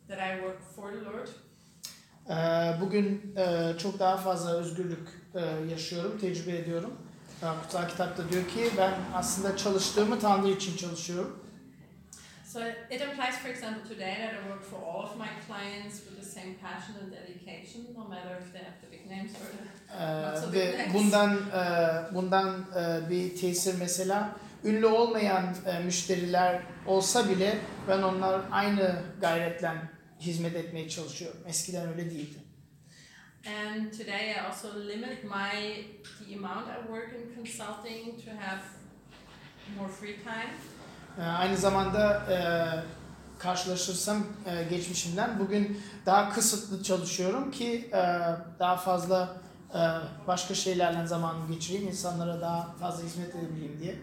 [0.08, 1.28] that I work for the Lord.
[2.30, 5.40] E, bugün e, çok daha fazla özgürlük e,
[5.70, 6.92] yaşıyorum, tecrübe ediyorum.
[7.62, 11.45] Kutsal kitapta diyor ki ben aslında çalıştığımı Tanrı için çalışıyorum.
[12.56, 16.16] So it implies, for example, today that I work for all of my clients with
[16.18, 19.66] the same passion and dedication, no matter if they have the big names or the
[19.92, 27.58] Ee, ve bundan e, bundan e, bir tesir mesela ünlü olmayan e, müşteriler olsa bile
[27.88, 29.72] ben onlar aynı gayretle
[30.20, 31.40] hizmet etmeye çalışıyorum.
[31.48, 32.38] Eskiden öyle değildi.
[33.46, 35.84] And today I also limit my
[36.26, 38.62] the amount I work in consulting to have
[39.78, 40.50] more free time.
[41.18, 42.38] Ee, aynı zamanda e,
[43.38, 48.02] karşılaşırsam e, geçmişimden bugün daha kısıtlı çalışıyorum ki e,
[48.58, 49.36] daha fazla
[49.74, 49.80] e,
[50.26, 53.94] başka şeylerle zamanımı geçireyim, insanlara daha fazla hizmet edebileyim diye.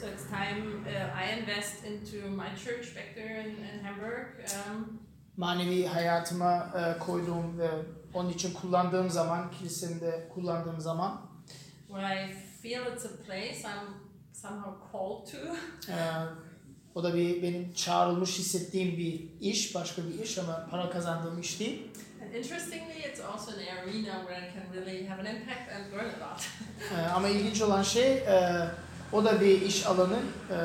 [0.00, 4.26] So it's time uh, I invest into my church back there in, in Hamburg.
[4.68, 5.00] Um,
[5.36, 7.68] manevi hayatıma e, koyduğum ve
[8.14, 11.20] onun için kullandığım zaman, kilisemde kullandığım zaman
[11.88, 13.94] where I feel it's a place I'm
[14.32, 15.38] somehow called to.
[15.92, 15.96] e,
[16.94, 21.60] o da bir benim çağrılmış hissettiğim bir iş, başka bir iş ama para kazandığım iş
[21.60, 21.82] değil.
[22.22, 26.22] And interestingly, it's also an arena where I can really have an impact and learn
[26.22, 26.42] a lot.
[26.98, 28.68] E, ama ilginç olan şey e,
[29.12, 30.18] o da bir iş alanı
[30.50, 30.58] e,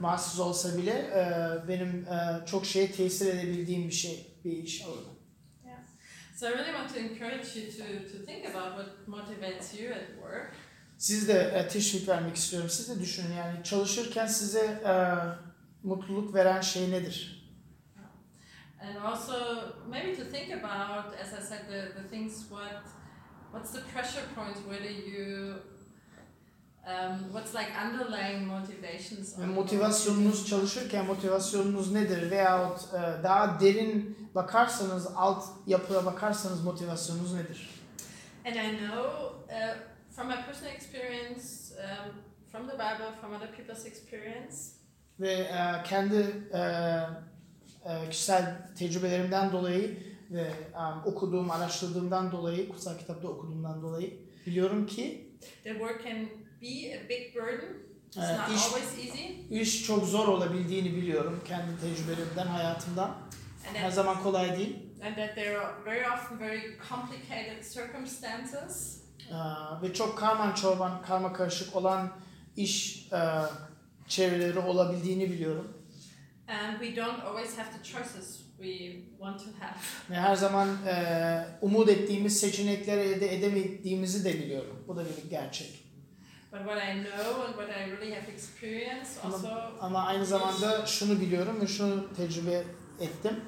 [0.00, 5.14] mahsus olsa bile e, benim e, çok şeye tesir edebildiğim bir şey, bir iş alanı.
[6.34, 10.08] So I really want to encourage you to, to think about what motivates you at
[10.20, 10.52] work.
[10.98, 12.70] Siz de e, teşvik vermek istiyorum.
[12.70, 14.94] Siz de düşünün yani çalışırken size e,
[15.82, 17.44] mutluluk veren şey nedir?
[18.80, 19.34] And also
[19.88, 22.84] maybe to think about, as I said, the, the things what
[23.52, 25.54] what's the pressure point, where do you
[26.86, 32.30] um, what's like underlying motivations motivasyonunuz çalışırken motivasyonunuz nedir?
[32.30, 37.70] Veyahut e, daha derin bakarsanız, alt yapıya bakarsanız motivasyonunuz nedir?
[38.46, 39.02] And I know
[39.48, 42.10] uh, from my personal experience, um,
[42.52, 44.56] from the Bible, from other people's experience,
[45.20, 46.16] Ve e, kendi
[46.52, 46.58] e,
[47.84, 49.98] e, kişisel tecrübelerimden dolayı
[50.30, 50.40] ve
[50.74, 55.30] e, okuduğum, araştırdığımdan dolayı, kutsal kitapta okuduğumdan dolayı biliyorum ki
[55.64, 56.16] the work can
[56.62, 57.74] be a big burden.
[58.08, 63.08] It's not iş- always easy, iş çok zor olabildiğini biliyorum kendi tecrübelerimden, hayatımdan.
[63.68, 64.76] and Her zaman kolay değil.
[65.04, 69.03] and that there are very often very complicated circumstances.
[69.30, 69.36] E,
[69.82, 72.12] ve çok karman çorban, karma karışık olan
[72.56, 73.20] iş e,
[74.08, 75.72] çevreleri olabildiğini biliyorum.
[76.48, 79.74] And we don't always have the choices we want to have.
[80.10, 84.84] Ve her zaman e, umut ettiğimiz seçenekleri elde edemediğimizi de biliyorum.
[84.88, 85.84] Bu da bir gerçek.
[86.52, 89.48] But what I know and what I really have experienced Ama, also
[89.80, 92.64] ama aynı zamanda şunu biliyorum ve şunu tecrübe
[93.00, 93.40] ettim.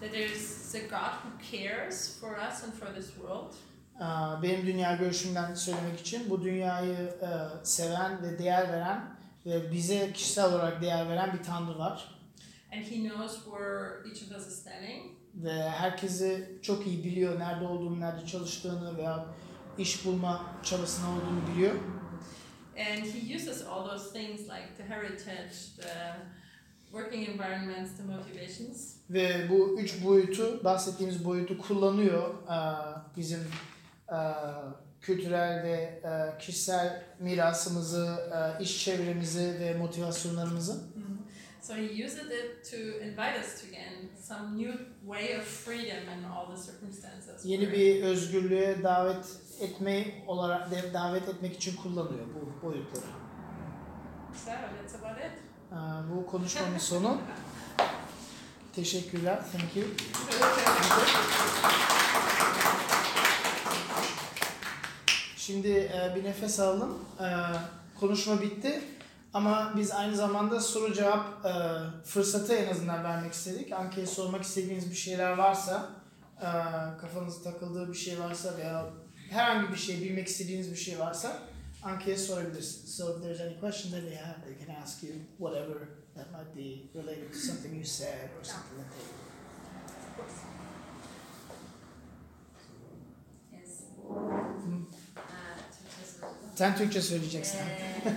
[0.00, 3.54] that there's a God who cares for us and for this world.
[4.00, 7.28] E, Aa, Benim dünya görüşümden söylemek için bu dünyayı e,
[7.62, 9.16] seven ve değer veren
[9.46, 12.14] ve bize kişisel olarak değer veren bir Tanrı var.
[12.72, 15.02] And He knows where each of us is standing.
[15.34, 19.26] Ve herkesi çok iyi biliyor nerede olduğunu, nerede çalıştığını veya
[19.78, 21.74] iş bulma çabasında olduğunu biliyor.
[22.78, 26.16] And He uses all those things like the heritage, the
[26.90, 28.94] working environments, the motivations.
[29.10, 32.82] Ve bu üç boyutu, bahsettiğimiz boyutu kullanıyor aa,
[33.16, 33.40] bizim
[34.12, 34.62] aa,
[35.00, 40.92] kültürel ve aa, kişisel mirasımızı, aa, iş çevremizi ve motivasyonlarımızı.
[41.62, 44.72] So He uses it to invite us to again some new
[45.06, 47.44] way of freedom in all the circumstances.
[47.44, 49.24] Yeni bir özgürlüğe davet
[49.60, 53.04] etme olarak davet etmek için kullanıyor bu boyutları.
[54.44, 55.32] So that's about it.
[56.10, 57.18] Bu konuşmamın sonu.
[58.74, 59.40] Teşekkürler.
[59.52, 59.86] Thank you.
[65.46, 66.98] Şimdi e, bir nefes alalım.
[67.20, 67.26] E,
[68.00, 68.80] konuşma bitti.
[69.34, 71.52] Ama biz aynı zamanda soru cevap e,
[72.04, 73.72] fırsatı en azından vermek istedik.
[73.72, 75.90] Anket sormak istediğiniz bir şeyler varsa,
[76.38, 76.48] e,
[77.00, 78.86] kafanızda takıldığı bir şey varsa veya
[79.30, 81.38] herhangi bir şey bilmek istediğiniz bir şey varsa
[81.82, 82.96] ankete sorabilirsiniz.
[82.96, 85.76] So if there's any question that they have, they can ask you whatever
[86.14, 89.22] that might be related to something you said or something like that.
[93.52, 93.70] Yes.
[94.08, 95.02] Hı.
[95.16, 96.41] Aa, Türkçe sordu.
[96.54, 97.58] Sen Türkçe söyleyeceksin.
[97.58, 98.14] Ee,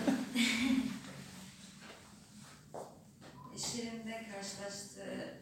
[3.55, 5.37] iş yerinde karşılaştığı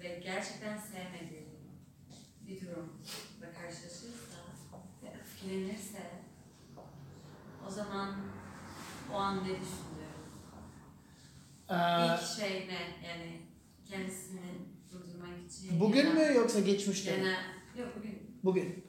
[0.00, 1.48] ve gerçekten sevmediği
[2.46, 4.38] bir durumla karşılaşırsa
[5.02, 6.02] ve öfkelenirse
[7.66, 8.14] o zaman
[9.12, 10.08] o an ne düşünüyor?
[11.70, 11.74] Ee,
[12.14, 13.08] İlk şey ne?
[13.08, 13.40] Yani
[13.88, 14.40] kendisini
[14.92, 15.80] durdurmak için.
[15.80, 17.16] bugün mü yoksa geçmişte mi?
[17.22, 17.44] Genel,
[17.76, 18.17] yok bugün.
[18.44, 18.84] Bugün.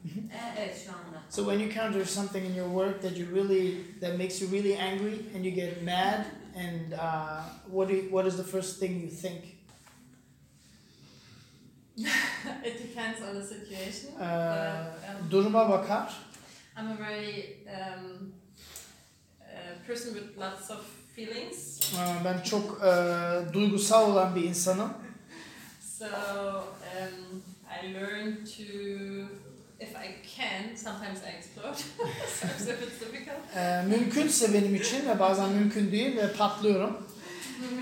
[0.58, 1.22] Evet şu anda.
[1.30, 4.78] So when you encounter something in your work that you really that makes you really
[4.78, 6.26] angry and you get mad
[6.56, 9.60] and uh, what do you, what is the first thing you think?
[12.64, 14.10] it depends on the situation.
[14.16, 16.10] Ee, but, um, duruma bakar.
[16.78, 18.34] I'm a very um,
[19.42, 19.46] uh,
[19.88, 20.80] person with lots of
[21.16, 21.80] feelings.
[21.94, 24.94] Ee, ben çok e, duygusal olan bir insanım.
[26.00, 27.44] So um,
[27.84, 29.28] I learn to,
[29.80, 31.76] if I can, sometimes I explode.
[32.28, 33.40] Sometimes if it's difficult.
[33.56, 37.08] Ee, mümkünse benim için ve bazen mümkün değil ve patlıyorum.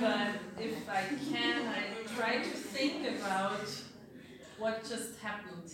[0.01, 1.83] But if I can, I
[2.17, 3.67] try to think about
[4.57, 5.69] what just happened.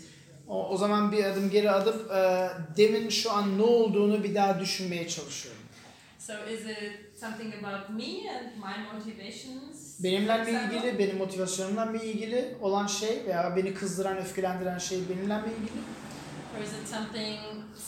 [0.47, 4.59] O, o zaman bir adım geri atıp e, demin şu an ne olduğunu bir daha
[4.59, 5.61] düşünmeye çalışıyorum.
[6.19, 9.72] So is it something about me and my motivations?
[9.99, 15.37] Benimle mi ilgili, benim motivasyonumla mı ilgili olan şey veya beni kızdıran, öfkelendiren şey benimle
[15.37, 15.79] mi ilgili?
[16.57, 17.39] Or is it something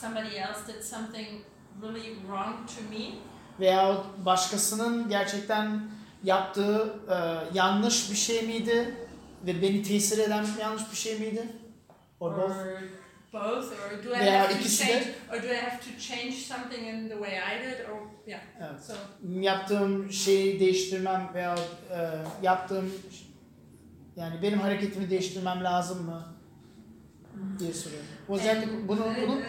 [0.02, 1.28] somebody else did something
[1.82, 3.06] really wrong to me?
[3.60, 5.82] Veya başkasının gerçekten
[6.24, 7.16] yaptığı e,
[7.54, 8.96] yanlış bir şey miydi
[9.46, 11.44] ve beni tesir eden yanlış bir şey miydi?
[12.20, 12.56] Or both?
[13.40, 14.92] Both, or do I Veya have to ikisi de.
[14.94, 18.40] change, or do I have to change something in the way I did, or yeah.
[18.62, 18.84] Evet.
[18.88, 18.94] So
[19.42, 21.56] Yaptığım şeyi değiştirmem veya
[21.92, 22.00] e,
[22.42, 22.92] yaptığım
[24.16, 26.36] yani benim hareketimi değiştirmem lazım mı
[27.60, 28.08] diye soruyorum.
[28.28, 28.58] Was that,
[28.88, 29.42] bunu, Evet, bunu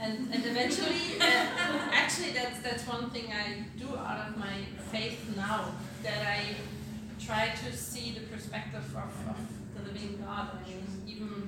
[0.00, 5.18] and and eventually, uh, actually, that's that's one thing I do out of my faith
[5.36, 5.60] now
[6.02, 6.56] that I
[7.18, 9.38] try to see the perspective of, of
[9.74, 10.48] the living God.
[10.54, 11.45] I mean, even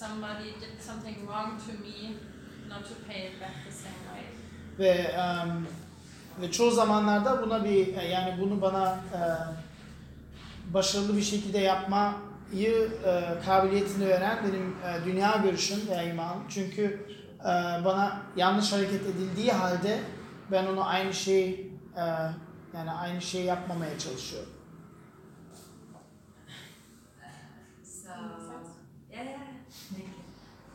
[0.00, 2.16] somebody did something wrong to me,
[2.68, 4.24] not to pay it back the same way.
[4.78, 5.66] ve um,
[6.40, 9.20] ve çoğu zamanlarda buna bir yani bunu bana e,
[10.74, 16.36] başarılı bir şekilde yapmayı e, kabiliyetini veren benim e, dünya görüşüm ve iman.
[16.48, 17.06] Çünkü
[17.40, 17.44] e,
[17.84, 20.00] bana yanlış hareket edildiği halde
[20.50, 22.04] ben onu aynı şey e,
[22.76, 24.50] yani aynı şeyi yapmamaya çalışıyorum.
[27.84, 28.10] So,
[29.12, 29.38] yeah, yeah.
[29.90, 30.24] Thank you.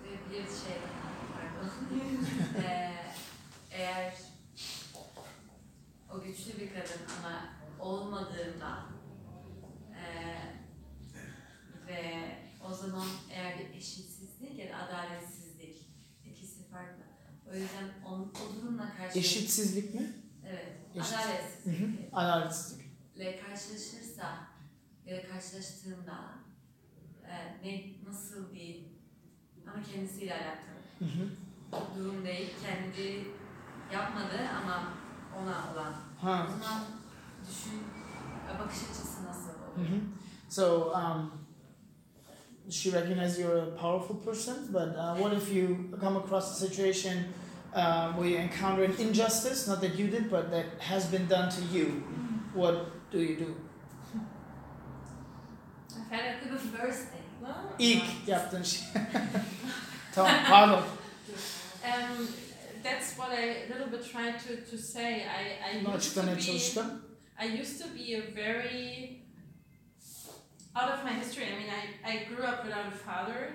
[0.04, 1.70] Ve bir şey daha, pardon.
[3.72, 4.14] Ee, eğer
[6.14, 8.86] o güçlü bir kadın ama olmadığında
[9.96, 10.38] ee,
[11.88, 12.32] ve
[12.70, 15.90] o zaman eğer bir eşitsizlik ya da adaletsizlik
[16.26, 17.04] ikisi farklı.
[17.52, 20.14] O yüzden o, o durumla karşı Eşitsizlik mi?
[20.48, 21.14] evet Eşit.
[21.66, 21.76] Hı hı.
[21.76, 22.86] adaletsizlik Adaletsizlik.
[23.16, 24.48] ile karşılaşırsa
[25.06, 26.20] ya da karşılaştığında
[27.28, 27.36] e,
[27.68, 28.86] ne nasıl bir
[29.74, 31.30] ama kendisiyle alakalı Hı hı.
[32.00, 33.26] durum değil kendi
[33.94, 34.84] yapmadı ama
[35.38, 36.82] ona olan o zaman
[37.50, 37.84] düşün
[38.60, 39.88] bakış açısı nasıl olur?
[40.50, 41.32] So um,
[42.70, 47.18] she recognizes you're a powerful person, but uh, what if you come across a situation
[47.74, 51.50] uh, where you encounter an injustice, not that you did, but that has been done
[51.50, 52.04] to you?
[52.54, 53.56] What do you do?
[55.96, 57.20] I felt like the first thing.
[57.80, 58.82] İlk yaptığın şey.
[60.16, 60.78] tamam, pardon.
[61.84, 62.28] Um,
[62.84, 65.14] that's what I a little bit tried to, to say.
[65.26, 67.02] I, I Bunu used to açıklamaya be çalıştım.
[67.46, 69.20] I used to be a very
[70.76, 71.46] out of my history.
[71.46, 73.50] I mean, I, I grew up without a father.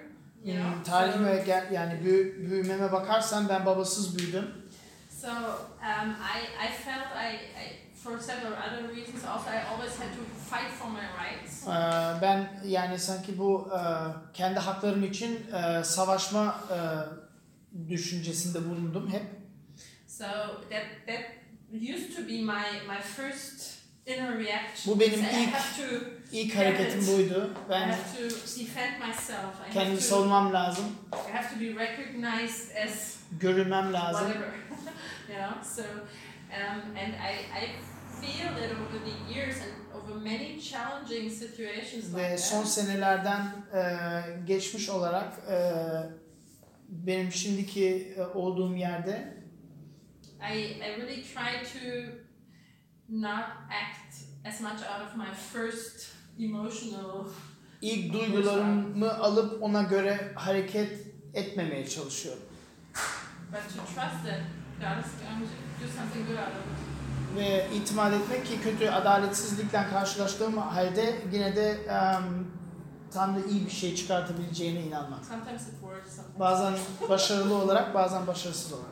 [0.45, 4.47] You know, Hmm, tarihime so, gel, yani büyü, büyümeme bakarsan ben babasız büyüdüm.
[5.22, 10.09] so um, I, I felt I, I for several other reasons also I always had
[10.16, 11.66] to fight for my rights.
[11.68, 13.81] Ee, ben yani sanki bu e,
[14.35, 16.77] kendi haklarım için e, savaşma e,
[17.89, 19.22] düşüncesinde bulundum hep.
[20.07, 20.25] So
[20.70, 21.25] that that
[21.72, 23.75] used to be my my first
[24.07, 24.95] inner reaction.
[24.95, 27.51] Bu benim I ilk- have to İlk hareketim buydu.
[27.66, 28.22] I Ben have to
[28.61, 29.55] defend myself.
[29.61, 30.85] I have kendimi to savunmam lazım,
[31.29, 34.27] I have to be recognized as görülmem lazım.
[34.27, 34.55] whatever.
[35.29, 35.64] you know.
[35.77, 37.33] So um, and I
[37.64, 37.68] I
[38.20, 43.47] feel that over the years and over many challenging situations like Ve son that, senelerden
[43.75, 43.81] e,
[44.47, 45.57] geçmiş olarak e,
[46.95, 49.35] benim şimdiki e, olduğum yerde
[50.55, 52.13] I I really try to
[53.09, 54.15] not act
[54.47, 56.07] as much out of my first
[56.41, 57.27] emotional
[57.81, 62.43] ilk duygularımı alıp ona göre hareket etmemeye çalışıyorum.
[63.53, 64.41] but to trust that
[64.81, 67.39] God is going to do something good out of it.
[67.39, 72.47] Ve itimat etmek ki kötü adaletsizlikle karşılaştığım halde yine de em,
[73.13, 75.25] Tanrı iyi bir şey çıkartabileceğine inanmak.
[75.25, 75.81] Sometimes it
[76.39, 76.75] Bazen
[77.09, 78.89] başarılı olarak bazen başarısız olarak.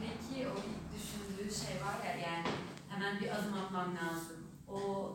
[0.00, 0.54] Belki o
[0.96, 2.46] düşündüğü şey var ya yani
[2.88, 4.36] hemen bir adım atmam lazım.
[4.68, 5.10] O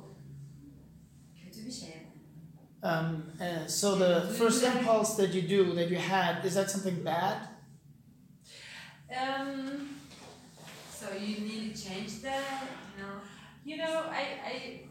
[1.43, 2.05] kötü bir şey mi?
[2.83, 7.05] Um, uh, so the first impulse that you do, that you had, is that something
[7.05, 7.37] bad?
[9.09, 9.89] Um,
[10.99, 12.63] So you need to change that,
[12.97, 13.21] you know?
[13.63, 14.81] you know, I, I,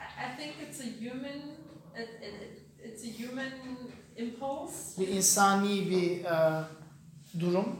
[0.00, 1.56] I think it's a human,
[1.94, 3.52] it, it, it's a human
[4.16, 6.64] impulse, Bir insani bir e,
[7.40, 7.76] durum.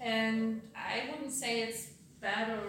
[0.00, 1.88] and I wouldn't say it's
[2.22, 2.62] bad or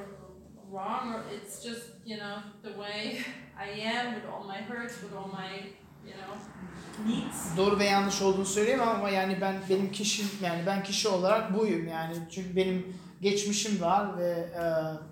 [0.72, 3.18] wrong, or it's just you know the way
[3.58, 5.60] I am with all my hurts, with all my
[6.06, 6.38] you know
[7.08, 7.58] needs.
[7.58, 11.88] Doğru ve yanlış olduğunu söyleyemem ama yani ben benim kişi yani ben kişi olarak buyum
[11.88, 14.62] yani çünkü benim geçmişim var ve e,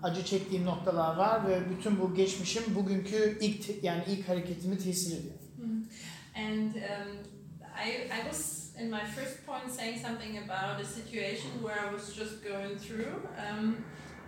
[0.04, 5.36] acı çektiğim noktalar var ve bütün bu geçmişim bugünkü ilk yani ilk hareketimi tesir ediyor.
[6.38, 7.10] And um,
[7.76, 12.14] I, I was in my first point saying something about a situation where I was
[12.14, 13.14] just going through,
[13.46, 13.84] um,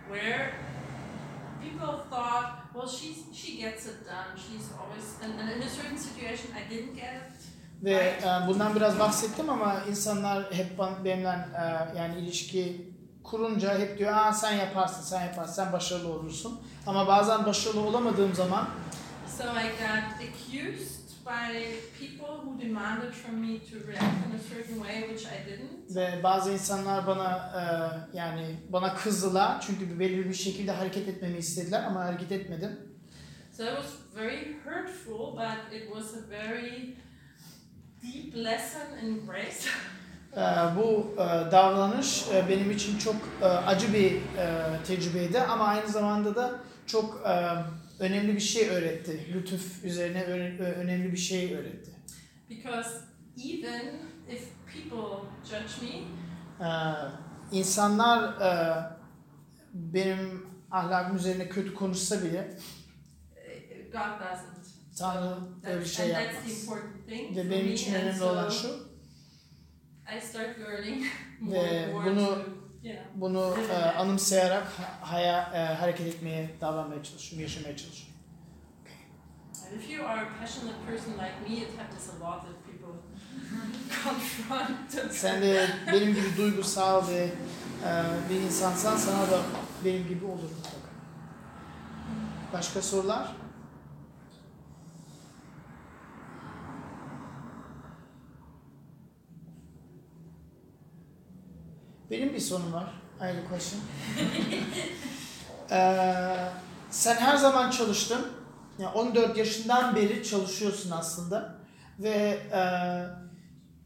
[0.08, 0.54] where
[1.62, 4.30] people thought, well, she's, she gets it done.
[4.36, 7.32] She's always, and, and in a certain situation, I didn't get it.
[7.82, 12.90] Ve e, bundan biraz bahsettim ama insanlar hep benimle e, yani ilişki
[13.24, 16.60] kurunca hep diyor Aa, sen yaparsın, sen yaparsın, sen başarılı olursun.
[16.86, 18.68] Ama bazen başarılı olamadığım zaman
[19.38, 20.99] So I got accused
[21.30, 21.54] by
[22.00, 25.96] people who demanded from me to react in a certain way, which I didn't.
[25.96, 27.62] ve bazı insanlar bana e,
[28.16, 32.78] yani bana kızdılar çünkü belirli bir şekilde hareket etmemi istediler ama hareket etmedim.
[33.56, 36.96] So it was very hurtful, but it was a very
[38.02, 39.68] deep lesson in grace.
[40.36, 40.42] E,
[40.76, 44.18] bu e, davranış e, benim için çok e, acı bir e,
[44.86, 46.54] tecrübeydi ama aynı zamanda da
[46.86, 47.32] çok e,
[48.00, 49.26] önemli bir şey öğretti.
[49.34, 50.24] Lütuf üzerine
[50.60, 51.90] önemli bir şey öğretti.
[52.50, 52.90] Because
[53.44, 53.82] even
[54.30, 56.00] if people judge me,
[56.66, 56.94] Ee,
[57.52, 58.76] insanlar e,
[59.74, 62.58] benim ahlakım üzerine kötü konuşsa bile
[63.92, 64.60] God doesn't.
[64.98, 66.60] Tanrı öyle bir şey yapmaz.
[66.62, 68.90] important thing Ve benim için önemli olan so şu,
[70.16, 71.04] I start learning
[71.40, 72.44] more Ve more bunu- to,
[73.14, 78.10] bunu e, anımsayarak ha- haya, e, hareket etmeye, davranmaya çalışıyorum, yaşamaya çalışıyorum.
[79.72, 82.94] and if you are a passionate person like me, it happens a lot that people
[84.04, 85.12] confront.
[85.14, 87.24] Sen de benim gibi duygusal ve
[87.84, 87.90] e,
[88.30, 89.40] bir insansan sana da
[89.84, 90.90] benim gibi olur mutlaka.
[92.52, 93.32] Başka sorular?
[102.10, 102.92] Benim bir sorun var.
[103.20, 103.80] I have a question.
[105.72, 106.36] Ee,
[106.90, 108.26] sen her zaman çalıştın.
[108.78, 111.58] Yani 14 yaşından beri çalışıyorsun aslında.
[111.98, 112.62] Ve e,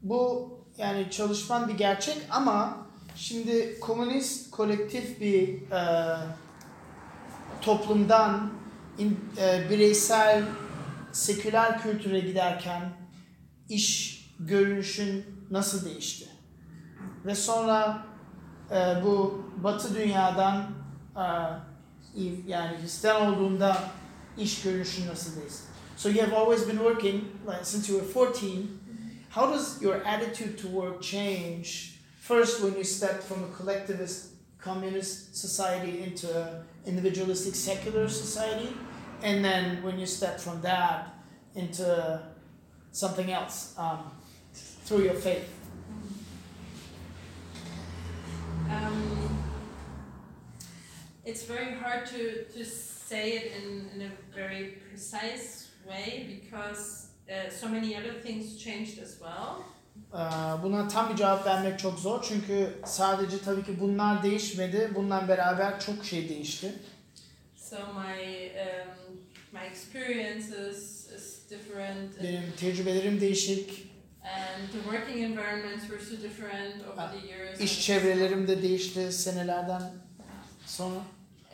[0.03, 6.17] bu yani çalışman bir gerçek ama şimdi komünist kolektif bir e,
[7.63, 8.51] toplumdan
[8.99, 10.43] in- e, bireysel
[11.13, 12.93] seküler kültüre giderken
[13.69, 16.29] iş görünüşün nasıl değişti?
[17.27, 18.07] Ve sonra
[19.05, 20.71] bu Batı dünyadan
[22.47, 23.79] yani Hristiyan olduğunda
[24.39, 25.63] iş görünüşün nasıl değişti?
[25.97, 28.69] So you have always been working like, since you were 14.
[29.31, 31.95] How does your attitude to work change?
[32.21, 38.69] First, when you stepped from a collectivist communist society into a individualistic secular society,
[39.23, 41.15] and then when you stepped from that
[41.55, 42.21] into
[42.93, 44.11] something else um,
[44.85, 45.54] through your faith.
[48.71, 49.29] Um,
[51.25, 57.51] it's very hard to, to say it in, in a very precise way because uh,
[57.51, 59.65] so many other things changed as well.
[60.15, 64.91] Ee, Buna tam bir cevap vermek çok zor çünkü sadece tabii ki bunlar değişmedi.
[64.95, 66.73] Bundan beraber çok şey değişti.
[67.57, 69.19] So my um,
[69.53, 73.89] my experiences is different Benim tecrübelerim değişik,
[74.25, 77.61] and the working environments were so different over the years.
[77.61, 79.83] iş çevrelerim de değişti senelerden
[80.67, 81.01] sonra.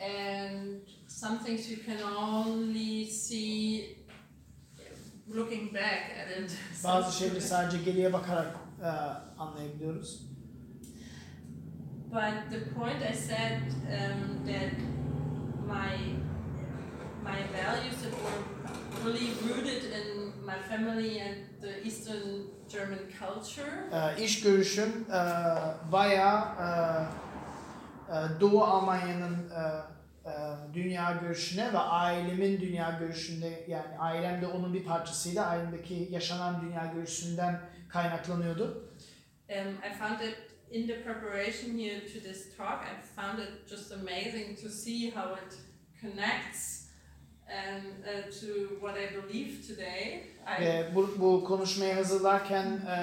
[0.01, 3.97] and some things you can only see
[5.27, 6.51] looking back at it.
[6.83, 8.87] Bazı şeyleri sadece geriye bakarak e,
[9.39, 10.21] anlayabiliyoruz.
[12.11, 14.73] But the point I said um, that
[15.67, 15.95] my
[17.23, 22.41] my values that were really rooted in my family and the Eastern
[22.71, 25.21] German culture E, iş görüşüm e,
[25.91, 26.67] bayağı e,
[28.11, 29.61] e, Doğu Almanya'nın e,
[30.29, 30.33] e,
[30.73, 35.41] dünya görüşüne ve ailemin dünya görüşünde yani ailem de onun bir parçasıydı.
[35.41, 38.91] Ailemdeki yaşanan dünya görüşünden kaynaklanıyordu.
[39.49, 40.37] Um, I found it
[40.71, 42.83] in the preparation here to this talk.
[42.83, 45.59] I found it just amazing to see how it
[46.01, 46.90] connects
[47.51, 48.47] and uh, to
[48.79, 50.23] what I believe today.
[50.59, 52.97] I, Ve bu, bu konuşmayı hazırlarken e,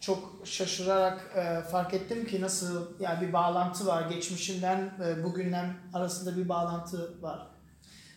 [0.00, 4.10] çok şaşırarak e, fark ettim ki nasıl yani bir bağlantı var.
[4.10, 7.46] Geçmişimden e, bugünden arasında bir bağlantı var.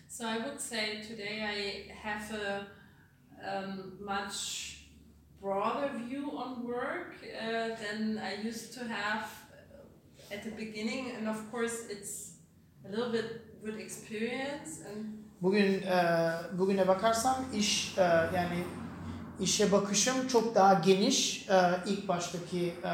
[0.10, 2.68] so I would say today I have a
[3.46, 4.78] um, much
[5.42, 9.28] broader view on work uh, than I used to have
[10.32, 12.32] at the beginning, and of course it's
[12.86, 13.26] a little bit
[13.64, 18.02] with experience and Bugün e, bugüne bakarsam iş e,
[18.36, 18.64] yani
[19.40, 21.50] işe bakışım çok daha geniş.
[21.50, 22.90] E, ilk baştaki e,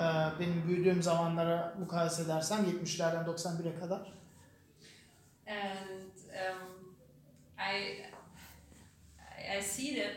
[0.00, 0.04] e,
[0.40, 4.12] benim büyüdüğüm zamanlara mukayese edersem 70'lerden 91'e kadar.
[5.46, 6.94] and um,
[7.58, 8.06] I
[9.58, 10.14] I see that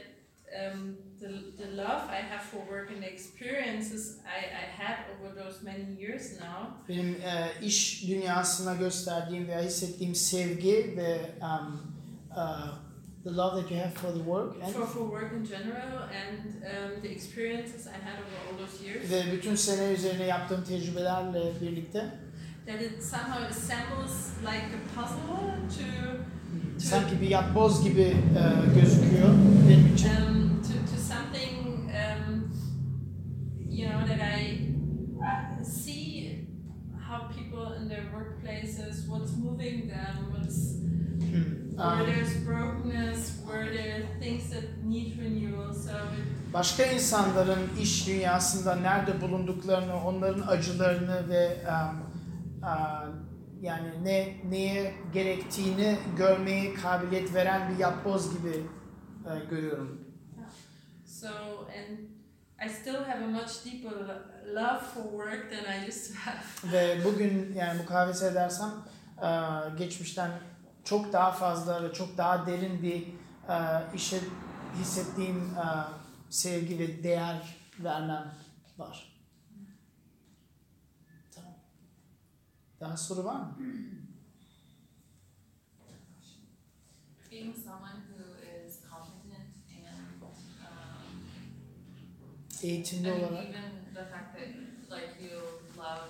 [0.73, 5.33] um, the, the love I have for work and the experiences I, I had over
[5.35, 6.59] those many years now.
[6.89, 11.93] Benim e, iş dünyasına gösterdiğim veya hissettiğim sevgi ve um,
[12.31, 12.85] uh,
[13.23, 16.39] the love that you have for the work and for, for work in general and
[16.63, 19.11] um, the experiences I had over all those years.
[19.11, 22.25] ve bütün sene üzerine yaptığım tecrübelerle birlikte
[22.65, 25.85] that it somehow assembles like a puzzle to
[26.79, 28.43] sanki bir yapboz gibi e,
[28.79, 29.29] gözüküyor
[29.69, 30.09] benim için.
[30.09, 32.51] um, to, to something um,
[33.69, 34.59] you know that I
[35.63, 36.47] see
[37.09, 40.75] how people in their workplaces what's moving them what's
[41.15, 41.77] Hmm.
[41.77, 47.59] where Um, there's brokenness where there are things that need renewal so it, başka insanların
[47.81, 52.01] iş dünyasında nerede bulunduklarını, onların acılarını ve um,
[52.63, 53.07] uh,
[53.61, 58.63] yani ne neye gerektiğini görmeye kabiliyet veren bir yapboz gibi
[59.25, 60.05] e, görüyorum.
[61.05, 61.27] so
[61.67, 61.97] and
[62.65, 66.37] I still have a much deeper lo- love for work than I used to have
[66.73, 68.69] Ve bugün yani mukavese edersem
[69.23, 69.29] e,
[69.77, 70.31] geçmişten
[70.83, 73.01] çok daha fazla ve çok daha derin bir
[73.49, 73.57] e,
[73.95, 74.19] işe
[74.79, 75.65] hissettiğim e,
[76.29, 78.31] sevgi ve değer vermem
[78.77, 79.15] var.
[81.35, 81.53] Tamam.
[82.85, 83.55] Daha soru var mı?
[87.31, 88.23] being someone who
[88.65, 90.29] is competent and um,
[92.63, 93.43] Eğitimli I mean, olarak.
[93.49, 94.47] even the fact that
[94.89, 95.37] like you
[95.77, 96.09] love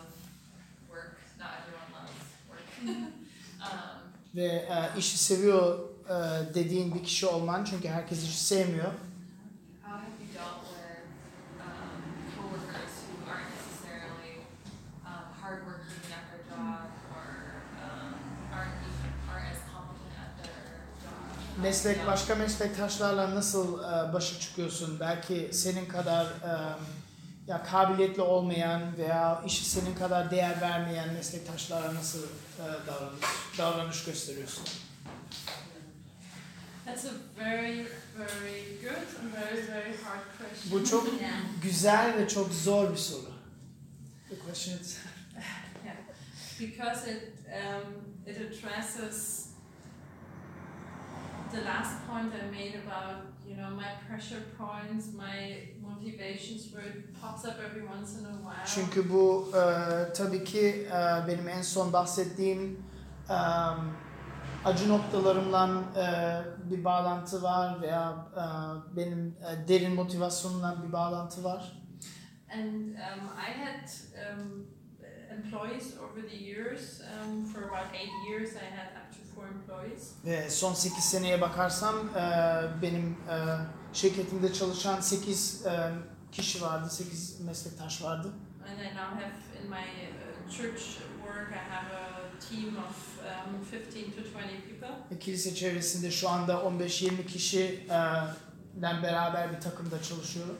[0.89, 2.67] work, not everyone loves work.
[3.61, 3.99] um,
[4.35, 5.79] Ve e, işi seviyor
[6.09, 8.85] e, dediğin bir kişi olman çünkü herkes işi sevmiyor.
[8.85, 8.93] how
[9.91, 11.01] have you dealt with
[11.61, 12.01] um,
[12.35, 14.33] coworkers who aren't necessarily
[15.05, 17.27] um, hardworking at their job or
[17.85, 18.13] um,
[18.55, 20.59] aren't even, aren't as competent at their
[21.03, 21.54] job?
[21.65, 22.07] Meslek Yeah.
[22.07, 24.99] başka meslektaşlarla nasıl e, başa çıkıyorsun?
[24.99, 26.51] Belki senin kadar e,
[27.47, 33.25] ya kabiliyetli olmayan veya işi senin kadar değer vermeyen meslektaşlara nasıl e, davranış
[33.57, 34.63] davranış gösteriyorsun?
[36.85, 37.87] That's a very,
[38.17, 40.71] very good and very, very hard question.
[40.71, 41.31] Bu çok Yeah.
[41.61, 43.31] güzel ve çok zor bir soru.
[44.29, 44.97] The question is
[46.59, 47.93] because it um,
[48.27, 49.44] it addresses
[51.55, 53.19] the last point I made about
[53.49, 55.37] you know my pressure points, my
[55.89, 58.65] motivations, where it pops up every once in a while.
[58.65, 62.83] Çünkü bu e, tabii ki e, benim en son bahsettiğim
[63.29, 63.37] e,
[64.65, 66.05] acı noktalarımla e,
[66.71, 68.45] bir bağlantı var veya e,
[68.95, 71.71] benim e, derin motivasyonumla bir bağlantı var.
[72.53, 73.89] And um, I had
[74.31, 74.67] um,
[75.37, 77.01] employees over the years.
[77.01, 79.24] Um, for about eight years, I had up to
[80.25, 82.21] Ve son 8 seneye bakarsam e,
[82.81, 83.35] benim e,
[83.93, 85.91] şirketimde çalışan 8 e,
[86.31, 88.27] kişi vardı, 8 meslektaş vardı.
[88.69, 90.81] And I now have in my uh, church
[91.23, 95.19] work, I have a team of um, 15 to 20 people.
[95.19, 100.57] Kilise çevresinde şu anda 15-20 kişiden beraber bir takımda çalışıyorum.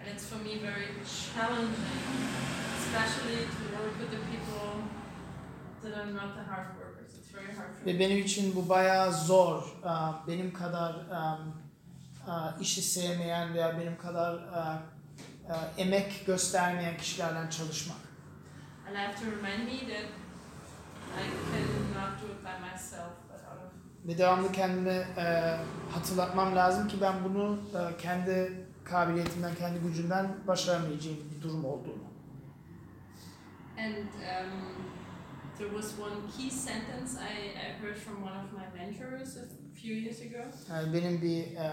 [0.00, 0.88] And it's for me very
[1.34, 1.74] challenging,
[2.78, 4.70] especially to work with the people
[5.82, 7.10] that are not the hard workers.
[7.18, 9.76] It's very hard for Ve benim için bu bayağı zor.
[10.26, 10.96] Benim kadar
[12.60, 14.38] işi sevmeyen veya benim kadar
[15.78, 17.98] emek göstermeyen kişilerle çalışmak.
[18.88, 20.08] And I have to remind me that
[21.18, 21.24] I
[21.94, 23.12] cannot do it by myself,
[24.06, 25.56] Ve devamlı kendime e,
[25.94, 32.08] hatırlatmam lazım ki ben bunu e, kendi kabiliyetimden, kendi gücümden başaramayacağım bir durum olduğunu.
[33.78, 34.50] And um,
[35.58, 37.34] there was one key sentence I,
[37.66, 39.46] I heard from one of my mentors a
[39.80, 40.44] few years ago.
[40.70, 41.70] Yani benim bir e,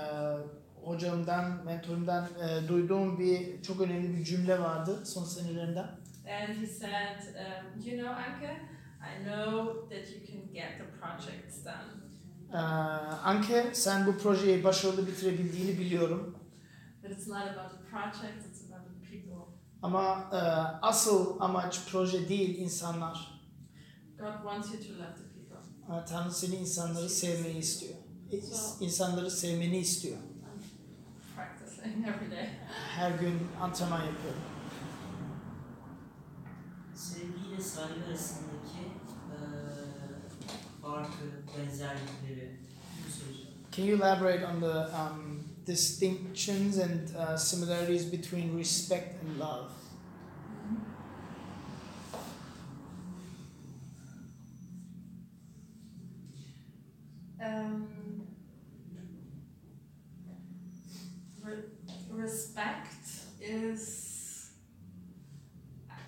[0.83, 5.87] hocamdan, mentorumdan e, duyduğum bir çok önemli bir cümle vardı son senelerimden.
[6.27, 8.51] And he said, um, You know, Anke,
[8.99, 12.05] I know that you can get the projects done.
[12.53, 12.57] Ee,
[13.23, 16.35] Anke sen bu projeyi başarılı bitirebildiğini biliyorum.
[17.03, 19.53] But it's not about the project, it's about the people.
[19.81, 20.37] Ama e,
[20.81, 23.34] asıl amaç proje değil insanlar.
[24.19, 26.01] God wants you to love the people.
[26.01, 27.93] Ee, Tanrı seni insanları sevmeyi istiyor.
[28.31, 28.37] E,
[28.85, 30.17] İnsanları sevmeni istiyor.
[30.17, 32.49] I'm practicing every day.
[32.95, 34.41] Her gün antrenman yapıyorum.
[36.95, 38.79] Sevgi ile saygı arasındaki
[39.31, 39.35] eee
[40.81, 41.25] farkı,
[41.57, 42.59] benzerlikleri.
[43.71, 49.69] Can you elaborate on the um, distinctions and uh, similarities between respect and love?
[57.55, 57.87] Um,
[61.43, 61.69] re-
[62.11, 62.97] respect
[63.41, 64.51] is.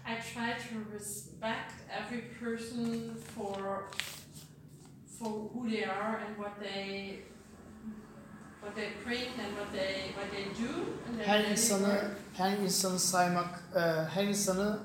[0.05, 3.87] I try to respect every person for
[5.19, 7.19] for who they are and what they
[8.61, 10.71] what they bring and what they what they do
[11.07, 13.63] and Her insanı her insanı saymak,
[14.13, 14.79] her insanı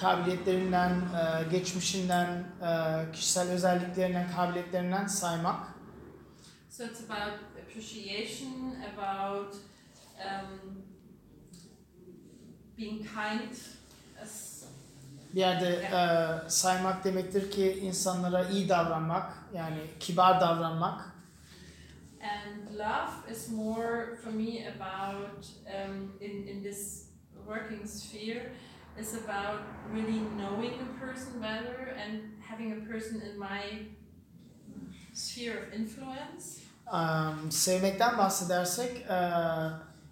[0.00, 2.26] kabiliyetlerinden, e, geçmişinden,
[2.62, 5.60] e, kişisel özelliklerinden, kabiliyetlerinden saymak.
[6.70, 9.54] So it's about appreciation, about
[10.18, 10.82] um,
[12.78, 13.52] being kind,
[15.34, 21.16] Bir yerde e, saymak demektir ki insanlara iyi davranmak, yani kibar davranmak.
[22.20, 27.08] and love is more for me about um, in in this
[27.46, 28.52] working sphere
[29.00, 29.60] is about
[29.92, 33.62] really knowing a person better and having a person in my
[35.12, 36.60] sphere of influence.
[36.92, 39.18] Um, sevmekten bahsedersek e,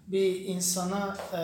[0.06, 1.40] bir insana e,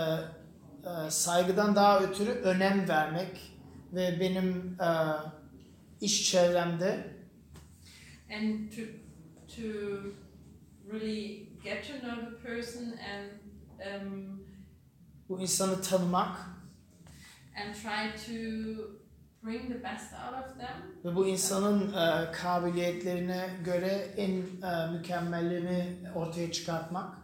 [0.88, 3.58] e, saygıdan daha ötürü önem vermek
[3.92, 4.90] ve benim e,
[6.00, 7.20] iş çevremde
[8.30, 8.82] and to
[9.56, 9.62] to
[10.92, 13.30] really get to know the person and
[13.80, 14.40] um,
[15.28, 16.59] bu insanı tanımak
[17.60, 18.32] and try to
[19.42, 25.96] bring the best out of them ve bu insanın e, kabiliyetlerine göre en e, mükemmelini
[26.14, 27.14] ortaya çıkartmak.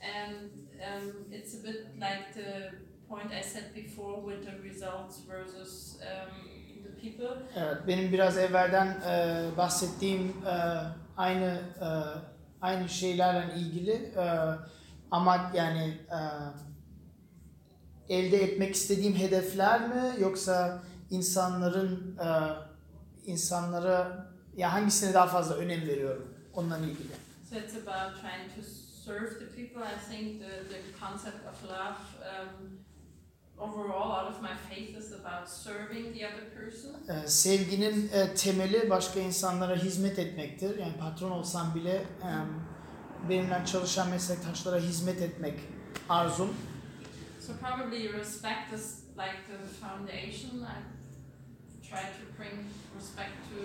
[0.00, 0.50] and
[0.80, 2.70] um, it's a bit like the
[3.08, 6.48] point I said before with the results versus um,
[6.84, 10.54] the people Evet, benim biraz evvelden e, bahsettiğim e,
[11.16, 11.88] aynı e,
[12.60, 14.24] aynı şeylerle ilgili e,
[15.10, 16.18] ama yani e,
[18.08, 22.28] elde etmek istediğim hedefler mi yoksa insanların e,
[23.26, 24.26] insanlara
[24.56, 27.12] ya hangisine daha fazla önem veriyorum onunla ilgili.
[27.50, 28.62] so it's about trying to
[29.04, 32.78] serve the people I think the, the concept of love um,
[33.58, 36.90] overall, out of my faith is about serving the other person.
[37.08, 40.78] Ee, sevginin e, temeli başka insanlara hizmet etmektir.
[40.78, 42.30] Yani patron olsam bile e,
[43.28, 45.60] benimle çalışan meslektaşlara hizmet etmek
[46.08, 46.54] arzum.
[47.48, 50.66] So probably respect is like the foundation.
[50.68, 50.76] I
[51.88, 53.60] try to bring respect to,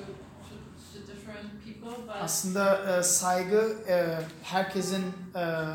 [0.48, 0.54] to,
[0.94, 5.04] to different people, but Aslında e, saygı e, herkesin
[5.36, 5.66] e,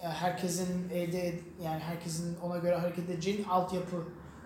[0.00, 3.96] herkesin elde yani herkesin ona göre hareket edeceğin altyapı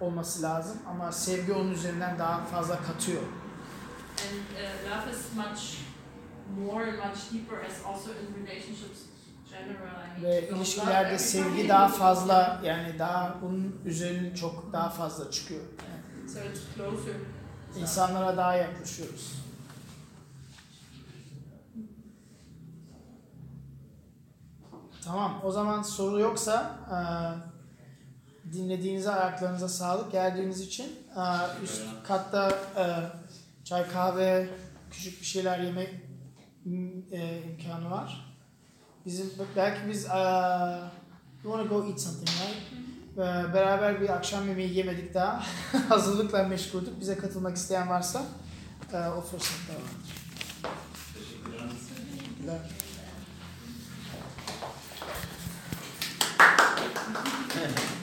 [0.01, 3.23] olması lazım ama sevgi onun üzerinden daha fazla katıyor.
[3.23, 5.79] and uh, love is much
[6.67, 9.10] more and much deeper as also in relationships
[10.23, 15.61] Ve ilişkilerde sevgi daha fazla yani daha bunun üzerine çok daha fazla çıkıyor.
[15.61, 16.01] Yani
[17.83, 19.33] insanlara daha yaklaşıyoruz.
[25.05, 26.99] Tamam o zaman soru yoksa e,
[28.53, 31.23] dinlediğinize ayaklarınıza sağlık geldiğiniz için e,
[31.65, 32.85] üst katta e,
[33.65, 34.49] çay kahve
[34.91, 35.95] küçük bir şeyler yemek
[37.13, 38.30] e, imkanı var.
[39.07, 40.09] Bizim belki biz e,
[41.45, 43.55] you wanna go eat something right?
[43.55, 45.43] Beraber bir akşam yemeği yemedik daha.
[45.89, 47.01] Hazırlıkla meşguldük.
[47.01, 48.23] Bize katılmak isteyen varsa
[48.93, 49.91] e, o fırsat da var.
[51.15, 52.61] Teşekkürler.